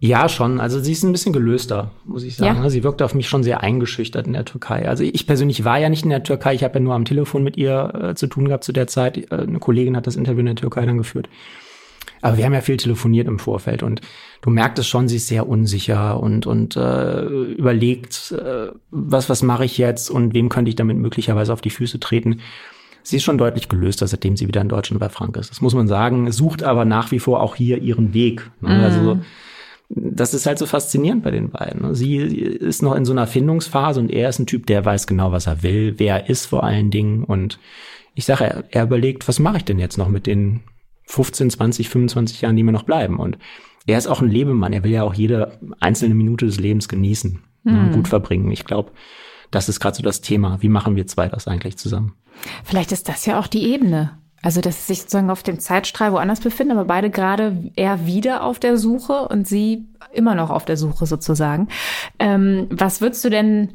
Ja, 0.00 0.28
schon. 0.28 0.58
Also 0.58 0.80
sie 0.80 0.90
ist 0.90 1.04
ein 1.04 1.12
bisschen 1.12 1.32
gelöster, 1.32 1.92
muss 2.04 2.24
ich 2.24 2.34
sagen. 2.34 2.60
Ja. 2.60 2.70
Sie 2.70 2.82
wirkte 2.82 3.04
auf 3.04 3.14
mich 3.14 3.28
schon 3.28 3.44
sehr 3.44 3.60
eingeschüchtert 3.60 4.26
in 4.26 4.32
der 4.32 4.44
Türkei. 4.44 4.88
Also 4.88 5.04
ich 5.04 5.28
persönlich 5.28 5.64
war 5.64 5.78
ja 5.78 5.88
nicht 5.88 6.02
in 6.02 6.10
der 6.10 6.24
Türkei. 6.24 6.54
Ich 6.54 6.64
habe 6.64 6.74
ja 6.74 6.80
nur 6.80 6.94
am 6.94 7.04
Telefon 7.04 7.44
mit 7.44 7.56
ihr 7.56 7.92
äh, 7.94 8.14
zu 8.16 8.26
tun 8.26 8.48
gehabt 8.48 8.64
zu 8.64 8.72
der 8.72 8.88
Zeit. 8.88 9.16
Äh, 9.16 9.36
eine 9.36 9.60
Kollegin 9.60 9.96
hat 9.96 10.08
das 10.08 10.16
Interview 10.16 10.40
in 10.40 10.46
der 10.46 10.56
Türkei 10.56 10.84
dann 10.84 10.98
geführt. 10.98 11.28
Aber 12.24 12.38
wir 12.38 12.46
haben 12.46 12.54
ja 12.54 12.62
viel 12.62 12.78
telefoniert 12.78 13.28
im 13.28 13.38
Vorfeld 13.38 13.82
und 13.82 14.00
du 14.40 14.48
merktest 14.48 14.88
schon, 14.88 15.08
sie 15.08 15.16
ist 15.16 15.28
sehr 15.28 15.46
unsicher 15.46 16.18
und 16.18 16.46
und 16.46 16.74
äh, 16.74 17.22
überlegt, 17.22 18.32
äh, 18.32 18.68
was 18.90 19.28
was 19.28 19.42
mache 19.42 19.66
ich 19.66 19.76
jetzt 19.76 20.08
und 20.08 20.32
wem 20.32 20.48
könnte 20.48 20.70
ich 20.70 20.74
damit 20.74 20.96
möglicherweise 20.96 21.52
auf 21.52 21.60
die 21.60 21.68
Füße 21.68 22.00
treten. 22.00 22.40
Sie 23.02 23.16
ist 23.16 23.24
schon 23.24 23.36
deutlich 23.36 23.68
gelöster, 23.68 24.06
seitdem 24.06 24.38
sie 24.38 24.48
wieder 24.48 24.62
in 24.62 24.70
Deutschland 24.70 25.00
bei 25.00 25.10
Frank 25.10 25.36
ist. 25.36 25.50
Das 25.50 25.60
muss 25.60 25.74
man 25.74 25.86
sagen. 25.86 26.32
Sucht 26.32 26.62
aber 26.62 26.86
nach 26.86 27.10
wie 27.10 27.18
vor 27.18 27.42
auch 27.42 27.56
hier 27.56 27.82
ihren 27.82 28.14
Weg. 28.14 28.50
Ne? 28.62 28.70
Mhm. 28.70 28.84
Also 28.84 29.18
das 29.90 30.32
ist 30.32 30.46
halt 30.46 30.58
so 30.58 30.64
faszinierend 30.64 31.22
bei 31.22 31.30
den 31.30 31.50
beiden. 31.50 31.82
Ne? 31.82 31.94
Sie 31.94 32.16
ist 32.16 32.82
noch 32.82 32.94
in 32.94 33.04
so 33.04 33.12
einer 33.12 33.26
Findungsphase 33.26 34.00
und 34.00 34.10
er 34.10 34.30
ist 34.30 34.38
ein 34.38 34.46
Typ, 34.46 34.66
der 34.66 34.82
weiß 34.82 35.06
genau, 35.06 35.30
was 35.30 35.46
er 35.46 35.62
will, 35.62 35.96
wer 35.98 36.22
er 36.22 36.30
ist 36.30 36.46
vor 36.46 36.64
allen 36.64 36.90
Dingen. 36.90 37.22
Und 37.22 37.58
ich 38.14 38.24
sage, 38.24 38.44
er, 38.44 38.64
er 38.70 38.84
überlegt, 38.84 39.28
was 39.28 39.38
mache 39.38 39.58
ich 39.58 39.64
denn 39.66 39.78
jetzt 39.78 39.98
noch 39.98 40.08
mit 40.08 40.26
den 40.26 40.60
15, 41.06 41.50
20, 41.50 41.88
25 41.88 42.40
Jahren, 42.40 42.56
die 42.56 42.62
mir 42.62 42.72
noch 42.72 42.84
bleiben? 42.84 43.18
Und 43.18 43.38
er 43.86 43.98
ist 43.98 44.06
auch 44.06 44.22
ein 44.22 44.30
Lebemann. 44.30 44.72
Er 44.72 44.84
will 44.84 44.92
ja 44.92 45.02
auch 45.02 45.14
jede 45.14 45.58
einzelne 45.80 46.14
Minute 46.14 46.46
des 46.46 46.58
Lebens 46.58 46.88
genießen 46.88 47.40
mhm. 47.64 47.78
und 47.78 47.92
gut 47.92 48.08
verbringen. 48.08 48.50
Ich 48.50 48.64
glaube, 48.64 48.92
das 49.50 49.68
ist 49.68 49.80
gerade 49.80 49.96
so 49.96 50.02
das 50.02 50.20
Thema. 50.20 50.62
Wie 50.62 50.68
machen 50.68 50.96
wir 50.96 51.06
zwei 51.06 51.28
das 51.28 51.46
eigentlich 51.46 51.76
zusammen? 51.76 52.14
Vielleicht 52.64 52.92
ist 52.92 53.08
das 53.08 53.26
ja 53.26 53.38
auch 53.38 53.46
die 53.46 53.64
Ebene. 53.64 54.18
Also, 54.42 54.60
dass 54.60 54.86
sie 54.86 54.92
sich 54.92 55.02
sozusagen 55.02 55.30
auf 55.30 55.42
dem 55.42 55.58
Zeitstrahl 55.58 56.12
woanders 56.12 56.40
befinden, 56.40 56.72
aber 56.72 56.84
beide 56.84 57.08
gerade 57.08 57.70
eher 57.76 58.04
wieder 58.04 58.42
auf 58.42 58.58
der 58.58 58.76
Suche 58.76 59.26
und 59.28 59.48
sie 59.48 59.86
immer 60.12 60.34
noch 60.34 60.50
auf 60.50 60.66
der 60.66 60.76
Suche 60.76 61.06
sozusagen. 61.06 61.68
Ähm, 62.18 62.66
was 62.70 63.00
würdest 63.00 63.24
du 63.24 63.30
denn 63.30 63.70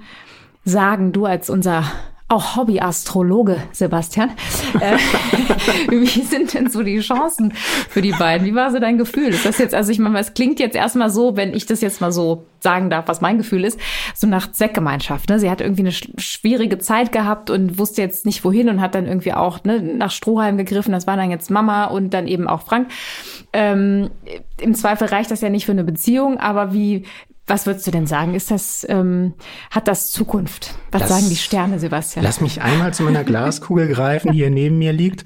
sagen, 0.66 1.12
du 1.12 1.26
als 1.26 1.50
unser 1.50 1.86
auch 2.30 2.56
Hobbyastrologe, 2.56 3.58
Sebastian. 3.72 4.32
Äh, 4.80 4.98
wie 5.90 6.06
sind 6.06 6.54
denn 6.54 6.70
so 6.70 6.84
die 6.84 7.00
Chancen 7.00 7.54
für 7.54 8.02
die 8.02 8.12
beiden? 8.12 8.46
Wie 8.46 8.54
war 8.54 8.72
so 8.72 8.80
dein 8.80 9.00
Gefühl? 9.00 9.30
Ist 9.30 9.46
das 9.46 9.58
jetzt, 9.58 9.74
also 9.74 9.92
ich 9.92 9.98
meine, 9.98 10.20
es 10.20 10.36
klingt 10.36 10.60
jetzt 10.60 10.76
erstmal 10.76 11.10
so, 11.10 11.36
wenn 11.36 11.56
ich 11.56 11.66
das 11.66 11.82
jetzt 11.82 12.02
mal 12.02 12.12
so 12.12 12.46
sagen 12.60 12.90
darf, 12.90 13.08
was 13.08 13.20
mein 13.20 13.38
Gefühl 13.40 13.66
ist, 13.66 13.80
so 14.14 14.28
nach 14.28 14.52
Zweckgemeinschaft. 14.52 15.28
Ne? 15.30 15.40
Sie 15.40 15.50
hat 15.50 15.60
irgendwie 15.60 15.82
eine 15.82 15.92
schwierige 15.92 16.78
Zeit 16.78 17.12
gehabt 17.12 17.50
und 17.50 17.80
wusste 17.80 18.02
jetzt 18.02 18.26
nicht 18.28 18.44
wohin 18.44 18.70
und 18.70 18.80
hat 18.80 18.96
dann 18.96 19.08
irgendwie 19.08 19.34
auch 19.34 19.64
ne, 19.64 19.82
nach 19.82 20.12
Strohhalm 20.12 20.58
gegriffen. 20.58 20.92
Das 20.92 21.08
war 21.08 21.18
dann 21.18 21.32
jetzt 21.32 21.50
Mama 21.50 21.86
und 21.86 22.14
dann 22.14 22.28
eben 22.28 22.48
auch 22.48 22.62
Frank. 22.62 22.90
Ähm, 23.52 24.12
Im 24.62 24.76
Zweifel 24.76 25.08
reicht 25.08 25.32
das 25.32 25.42
ja 25.42 25.50
nicht 25.50 25.66
für 25.66 25.72
eine 25.72 25.84
Beziehung, 25.84 26.38
aber 26.38 26.74
wie, 26.74 27.06
was 27.50 27.66
würdest 27.66 27.88
du 27.88 27.92
denn 27.92 28.06
sagen? 28.06 28.36
Ist 28.36 28.52
das, 28.52 28.86
ähm, 28.90 29.34
hat 29.72 29.88
das 29.88 30.12
Zukunft? 30.12 30.76
Was 30.92 31.02
das, 31.02 31.10
sagen 31.10 31.30
die 31.30 31.36
Sterne, 31.36 31.80
Sebastian? 31.80 32.24
Lass 32.24 32.42
mich 32.42 32.62
einmal 32.62 32.94
zu 32.94 33.04
meiner 33.04 33.24
Glaskugel 33.24 33.88
greifen, 33.88 34.32
die 34.32 34.38
hier 34.38 34.52
neben 34.52 34.78
mir 34.78 34.94
liegt. 34.94 35.26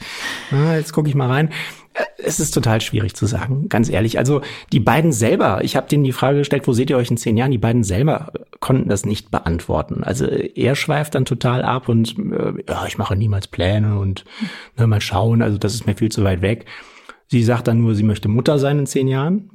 Na, 0.49 0.77
jetzt 0.77 0.93
gucke 0.93 1.09
ich 1.09 1.15
mal 1.15 1.29
rein. 1.29 1.49
Äh, 1.93 2.03
es 2.17 2.39
ist 2.39 2.51
total 2.51 2.79
schwierig 2.81 3.15
zu 3.15 3.25
sagen, 3.25 3.67
ganz 3.67 3.89
ehrlich. 3.89 4.17
Also 4.17 4.41
die 4.71 4.79
beiden 4.79 5.11
selber, 5.11 5.63
ich 5.63 5.75
habe 5.75 5.87
denen 5.89 6.05
die 6.05 6.13
Frage 6.13 6.39
gestellt, 6.39 6.65
wo 6.65 6.73
seht 6.73 6.89
ihr 6.89 6.97
euch 6.97 7.11
in 7.11 7.17
zehn 7.17 7.35
Jahren? 7.35 7.51
Die 7.51 7.57
beiden 7.57 7.83
selber 7.83 8.31
konnten 8.61 8.89
das 8.89 9.05
nicht 9.05 9.29
beantworten. 9.29 10.03
Also 10.03 10.25
er 10.25 10.75
schweift 10.75 11.15
dann 11.15 11.25
total 11.25 11.63
ab 11.63 11.89
und 11.89 12.17
äh, 12.17 12.53
ja, 12.67 12.85
ich 12.87 12.97
mache 12.97 13.15
niemals 13.15 13.47
Pläne 13.47 13.99
und 13.99 14.23
ne, 14.77 14.87
mal 14.87 15.01
schauen. 15.01 15.41
Also 15.41 15.57
das 15.57 15.73
ist 15.73 15.86
mir 15.86 15.95
viel 15.95 16.12
zu 16.12 16.23
weit 16.23 16.41
weg. 16.41 16.65
Sie 17.27 17.43
sagt 17.43 17.67
dann 17.67 17.81
nur, 17.81 17.95
sie 17.95 18.03
möchte 18.03 18.29
Mutter 18.29 18.59
sein 18.59 18.79
in 18.79 18.86
zehn 18.86 19.07
Jahren 19.07 19.49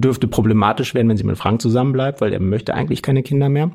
dürfte 0.00 0.28
problematisch 0.28 0.94
werden, 0.94 1.08
wenn 1.08 1.16
sie 1.16 1.24
mit 1.24 1.38
Frank 1.38 1.60
zusammenbleibt, 1.60 2.20
weil 2.20 2.32
er 2.32 2.40
möchte 2.40 2.74
eigentlich 2.74 3.02
keine 3.02 3.22
Kinder 3.22 3.48
mehr. 3.48 3.70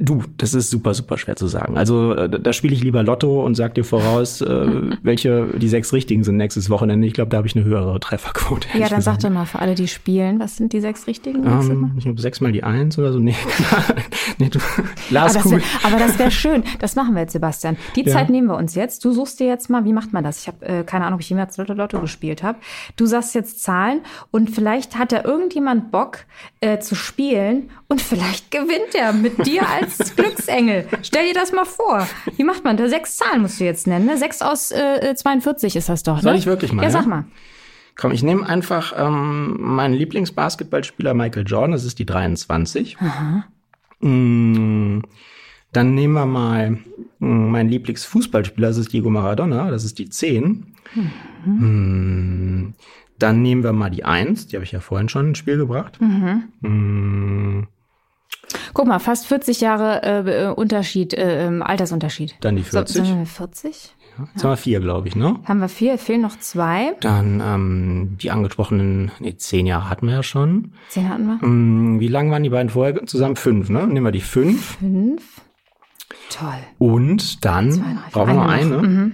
Du, 0.00 0.22
das 0.36 0.54
ist 0.54 0.70
super, 0.70 0.94
super 0.94 1.18
schwer 1.18 1.34
zu 1.34 1.48
sagen. 1.48 1.76
Also 1.76 2.14
äh, 2.14 2.28
da 2.28 2.52
spiele 2.52 2.72
ich 2.72 2.84
lieber 2.84 3.02
Lotto 3.02 3.44
und 3.44 3.56
sag 3.56 3.74
dir 3.74 3.82
voraus, 3.82 4.40
äh, 4.40 4.46
welche 5.02 5.48
die 5.58 5.68
sechs 5.68 5.92
richtigen 5.92 6.22
sind 6.22 6.36
nächstes 6.36 6.70
Wochenende. 6.70 7.04
Ich 7.08 7.14
glaube, 7.14 7.30
da 7.30 7.38
habe 7.38 7.48
ich 7.48 7.56
eine 7.56 7.64
höhere 7.64 7.98
Trefferquote. 7.98 8.68
Ja, 8.78 8.88
dann 8.88 9.00
sag 9.00 9.18
doch 9.18 9.30
mal 9.30 9.44
für 9.44 9.58
alle, 9.58 9.74
die 9.74 9.88
spielen, 9.88 10.38
was 10.38 10.56
sind 10.56 10.72
die 10.72 10.80
sechs 10.80 11.08
richtigen? 11.08 11.40
Um, 11.40 11.70
ähm, 11.70 11.92
ich 11.96 12.04
glaube, 12.04 12.20
sechs 12.20 12.40
mal 12.40 12.52
die 12.52 12.62
eins 12.62 12.96
oder 12.96 13.12
so. 13.12 13.18
Nee, 13.18 13.34
nee 14.38 14.48
du, 14.48 14.60
Glaskugel. 15.08 15.62
Aber 15.82 15.98
das 15.98 16.16
wäre 16.16 16.28
wär 16.28 16.30
schön. 16.30 16.64
Das 16.78 16.94
machen 16.94 17.14
wir 17.14 17.22
jetzt, 17.22 17.32
Sebastian. 17.32 17.76
Die 17.96 18.02
ja. 18.02 18.12
Zeit 18.12 18.30
nehmen 18.30 18.48
wir 18.48 18.56
uns 18.56 18.74
jetzt. 18.74 19.04
Du 19.04 19.12
suchst 19.12 19.40
dir 19.40 19.46
jetzt 19.46 19.70
mal, 19.70 19.84
wie 19.84 19.92
macht 19.92 20.12
man 20.12 20.22
das? 20.22 20.42
Ich 20.42 20.48
habe 20.48 20.64
äh, 20.64 20.84
keine 20.84 21.06
Ahnung, 21.06 21.16
ob 21.16 21.20
ich 21.22 21.30
jemals 21.30 21.56
Lotto, 21.56 21.72
Lotto 21.72 22.00
gespielt 22.00 22.42
habe. 22.42 22.58
Du 22.96 23.06
sagst 23.06 23.34
jetzt 23.34 23.62
Zahlen 23.62 24.00
und 24.30 24.50
vielleicht 24.50 24.98
hat 24.98 25.12
da 25.12 25.24
irgendjemand 25.24 25.90
Bock 25.90 26.18
äh, 26.60 26.78
zu 26.78 26.94
spielen 26.94 27.70
und 27.88 28.00
vielleicht 28.00 28.50
gewinnt 28.50 28.94
er 28.94 29.12
mit 29.12 29.46
dir 29.46 29.62
als 29.68 29.87
als 29.98 30.16
Glücksengel. 30.16 30.86
Stell 31.02 31.26
dir 31.26 31.34
das 31.34 31.52
mal 31.52 31.64
vor. 31.64 32.06
Wie 32.36 32.44
macht 32.44 32.64
man 32.64 32.76
das? 32.76 32.90
Sechs 32.90 33.16
Zahlen 33.16 33.42
musst 33.42 33.60
du 33.60 33.64
jetzt 33.64 33.86
nennen. 33.86 34.06
Ne? 34.06 34.16
Sechs 34.16 34.42
aus 34.42 34.70
äh, 34.70 35.14
42 35.14 35.76
ist 35.76 35.88
das 35.88 36.02
doch. 36.02 36.16
Ne? 36.16 36.22
Soll 36.22 36.36
ich 36.36 36.46
wirklich 36.46 36.72
mal? 36.72 36.82
Ja, 36.82 36.90
sag 36.90 37.06
mal. 37.06 37.24
Komm, 37.98 38.12
ich 38.12 38.22
nehme 38.22 38.48
einfach 38.48 38.94
ähm, 38.96 39.56
meinen 39.58 39.94
Lieblingsbasketballspieler 39.94 41.14
Michael 41.14 41.44
Jordan, 41.44 41.72
das 41.72 41.84
ist 41.84 41.98
die 41.98 42.06
23. 42.06 42.96
Aha. 43.00 43.44
Mm, 44.00 45.02
dann 45.72 45.94
nehmen 45.94 46.14
wir 46.14 46.26
mal 46.26 46.78
mm, 47.18 47.50
meinen 47.50 47.68
Lieblingsfußballspieler, 47.68 48.68
das 48.68 48.76
ist 48.78 48.92
Diego 48.92 49.10
Maradona, 49.10 49.70
das 49.72 49.84
ist 49.84 49.98
die 49.98 50.08
10. 50.08 50.74
Mhm. 50.94 52.70
Mm, 52.70 52.74
dann 53.18 53.42
nehmen 53.42 53.64
wir 53.64 53.72
mal 53.72 53.90
die 53.90 54.04
1, 54.04 54.46
die 54.46 54.56
habe 54.56 54.64
ich 54.64 54.70
ja 54.70 54.78
vorhin 54.78 55.08
schon 55.08 55.30
ins 55.30 55.38
Spiel 55.38 55.56
gebracht. 55.56 56.00
Mhm. 56.00 57.66
Guck 58.74 58.86
mal, 58.86 58.98
fast 58.98 59.26
40 59.26 59.60
Jahre 59.60 60.02
äh, 60.02 60.44
äh, 60.44 60.48
Unterschied, 60.48 61.14
äh, 61.14 61.46
ähm, 61.46 61.62
Altersunterschied. 61.62 62.36
Dann 62.40 62.56
die 62.56 62.62
40. 62.62 63.06
So, 63.06 63.24
40? 63.24 63.94
Ja, 64.18 64.24
jetzt 64.24 64.36
ja. 64.36 64.42
haben 64.44 64.50
wir 64.50 64.56
vier, 64.56 64.80
glaube 64.80 65.08
ich, 65.08 65.16
ne? 65.16 65.40
Haben 65.44 65.60
wir 65.60 65.68
vier, 65.68 65.98
fehlen 65.98 66.22
noch 66.22 66.38
zwei. 66.38 66.94
Dann 67.00 67.40
ähm, 67.44 68.16
die 68.20 68.30
angesprochenen, 68.30 69.10
nee, 69.20 69.36
zehn 69.36 69.66
Jahre 69.66 69.90
hatten 69.90 70.06
wir 70.06 70.14
ja 70.14 70.22
schon. 70.22 70.72
Zehn 70.88 71.08
hatten 71.08 71.26
wir. 71.26 71.40
Ähm, 71.42 72.00
wie 72.00 72.08
lang 72.08 72.30
waren 72.30 72.42
die 72.42 72.50
beiden 72.50 72.70
vorher 72.70 73.06
zusammen? 73.06 73.36
Fünf, 73.36 73.68
ne? 73.68 73.86
Nehmen 73.86 74.06
wir 74.06 74.12
die 74.12 74.20
fünf. 74.20 74.78
Fünf. 74.78 75.42
Toll. 76.30 76.58
Und 76.78 77.44
dann 77.44 77.72
zwei, 77.72 77.82
drei, 77.82 78.10
brauchen 78.12 78.36
wir 78.36 78.48
eine. 78.48 78.78
Mhm. 78.78 79.12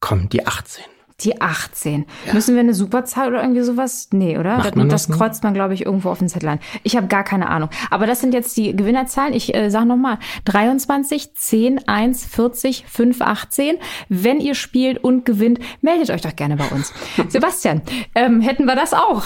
Komm, 0.00 0.28
die 0.28 0.46
18. 0.46 0.84
Die 1.20 1.40
18. 1.40 2.06
Ja. 2.26 2.34
Müssen 2.34 2.54
wir 2.54 2.60
eine 2.60 2.74
Superzahl 2.74 3.28
oder 3.28 3.40
irgendwie 3.40 3.62
sowas? 3.62 4.08
Nee, 4.12 4.36
oder? 4.36 4.58
Man 4.74 4.88
das, 4.88 5.06
das 5.06 5.16
kreuzt 5.16 5.44
man, 5.44 5.54
glaube 5.54 5.72
ich, 5.72 5.86
irgendwo 5.86 6.10
auf 6.10 6.18
den 6.18 6.28
Zettel 6.28 6.48
an. 6.48 6.58
Ich 6.82 6.96
habe 6.96 7.06
gar 7.06 7.22
keine 7.22 7.48
Ahnung. 7.48 7.70
Aber 7.90 8.06
das 8.06 8.20
sind 8.20 8.34
jetzt 8.34 8.56
die 8.56 8.74
Gewinnerzahlen. 8.74 9.32
Ich 9.32 9.54
äh, 9.54 9.70
sage 9.70 9.86
nochmal. 9.86 10.18
23, 10.46 11.34
10, 11.34 11.86
1, 11.86 12.24
40, 12.24 12.84
5, 12.88 13.20
18. 13.20 13.76
Wenn 14.08 14.40
ihr 14.40 14.56
spielt 14.56 15.02
und 15.04 15.24
gewinnt, 15.24 15.60
meldet 15.82 16.10
euch 16.10 16.20
doch 16.20 16.34
gerne 16.34 16.56
bei 16.56 16.66
uns. 16.68 16.92
Sebastian, 17.28 17.82
ähm, 18.16 18.40
hätten 18.40 18.64
wir 18.64 18.74
das 18.74 18.92
auch. 18.92 19.22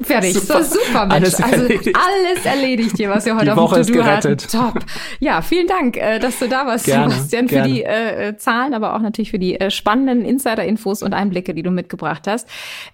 Fertig. 0.00 0.34
Super. 0.34 0.62
So 0.62 0.78
super, 0.78 1.06
Mensch. 1.06 1.14
Alles 1.14 1.42
also 1.42 1.62
erledigt. 1.62 1.96
alles 1.96 2.46
erledigt 2.46 2.96
hier, 2.96 3.10
was 3.10 3.26
ihr 3.26 3.34
heute 3.34 3.46
die 3.46 3.50
auf 3.50 3.72
dem 3.72 3.86
To-Do 3.86 4.04
hattet. 4.04 4.50
Top. 4.50 4.78
Ja, 5.20 5.42
vielen 5.42 5.66
Dank, 5.66 5.96
äh, 5.96 6.18
dass 6.18 6.38
du 6.38 6.48
da 6.48 6.66
warst, 6.66 6.86
gerne, 6.86 7.12
Sebastian, 7.12 7.46
gerne. 7.46 7.68
für 7.68 7.74
die 7.74 7.84
äh, 7.84 8.36
Zahlen, 8.36 8.74
aber 8.74 8.94
auch 8.94 9.00
natürlich 9.00 9.30
für 9.30 9.38
die 9.38 9.60
äh, 9.60 9.70
spannenden 9.70 10.24
Insider-Infos 10.24 11.02
und 11.02 11.14
Einblicke, 11.24 11.54
die 11.54 11.62
du 11.62 11.70
mitgebracht 11.70 12.26
hast. 12.26 12.48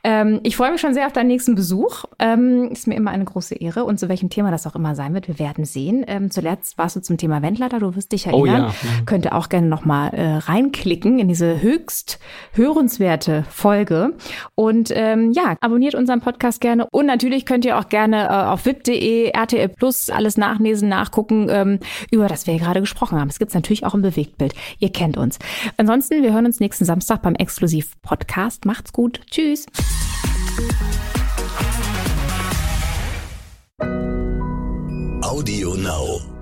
Ähm, 0.05 0.41
ich 0.45 0.57
freue 0.57 0.71
mich 0.71 0.81
schon 0.81 0.95
sehr 0.95 1.07
auf 1.07 1.13
deinen 1.13 1.27
nächsten 1.27 1.55
Besuch. 1.55 2.05
Ähm, 2.19 2.69
ist 2.71 2.87
mir 2.87 2.95
immer 2.95 3.11
eine 3.11 3.25
große 3.25 3.57
Ehre 3.57 3.85
und 3.85 3.99
zu 3.99 4.09
welchem 4.09 4.31
Thema 4.31 4.51
das 4.51 4.67
auch 4.67 4.77
immer 4.77 4.95
sein 4.95 5.15
wird, 5.15 5.27
wir 5.29 5.39
werden 5.39 5.65
sehen. 5.65 6.05
Ähm, 6.07 6.31
zuletzt 6.31 6.79
warst 6.79 6.97
du 6.97 7.01
zum 7.01 7.19
Thema 7.19 7.43
Wendler 7.43 7.69
du 7.69 7.95
wirst 7.95 8.13
dich 8.13 8.27
erinnern. 8.27 8.43
Oh 8.43 8.47
ja, 8.47 8.67
ja. 8.67 9.05
Könnt 9.07 9.25
ihr 9.25 9.35
auch 9.35 9.49
gerne 9.49 9.67
nochmal 9.67 10.11
äh, 10.15 10.37
reinklicken 10.37 11.19
in 11.19 11.29
diese 11.29 11.61
höchst 11.61 12.19
hörenswerte 12.53 13.45
Folge. 13.49 14.15
Und 14.55 14.93
ähm, 14.95 15.33
ja, 15.33 15.57
abonniert 15.61 15.95
unseren 15.95 16.21
Podcast 16.21 16.61
gerne 16.61 16.87
und 16.91 17.07
natürlich 17.07 17.47
könnt 17.47 17.65
ihr 17.65 17.79
auch 17.79 17.89
gerne 17.89 18.29
äh, 18.29 18.29
auf 18.29 18.67
wip.de, 18.67 19.31
RTL 19.31 19.69
Plus 19.69 20.11
alles 20.11 20.37
nachlesen, 20.37 20.89
nachgucken, 20.89 21.49
ähm, 21.51 21.79
über 22.11 22.29
das 22.29 22.47
wir 22.47 22.59
gerade 22.59 22.81
gesprochen 22.81 23.19
haben. 23.19 23.29
Es 23.29 23.39
gibt 23.39 23.55
natürlich 23.55 23.85
auch 23.85 23.95
im 23.95 24.03
Bewegtbild. 24.03 24.55
Ihr 24.79 24.91
kennt 24.91 25.17
uns. 25.17 25.39
Ansonsten, 25.77 26.23
wir 26.23 26.33
hören 26.33 26.47
uns 26.47 26.61
nächsten 26.61 26.85
Samstag 26.85 27.23
beim 27.23 27.35
Exklusiv-Podcast. 27.35 28.20
Macht's 28.65 28.93
gut. 28.93 29.21
Tschüss. 29.31 29.67
Audio 35.23 35.75
Now. 35.75 36.40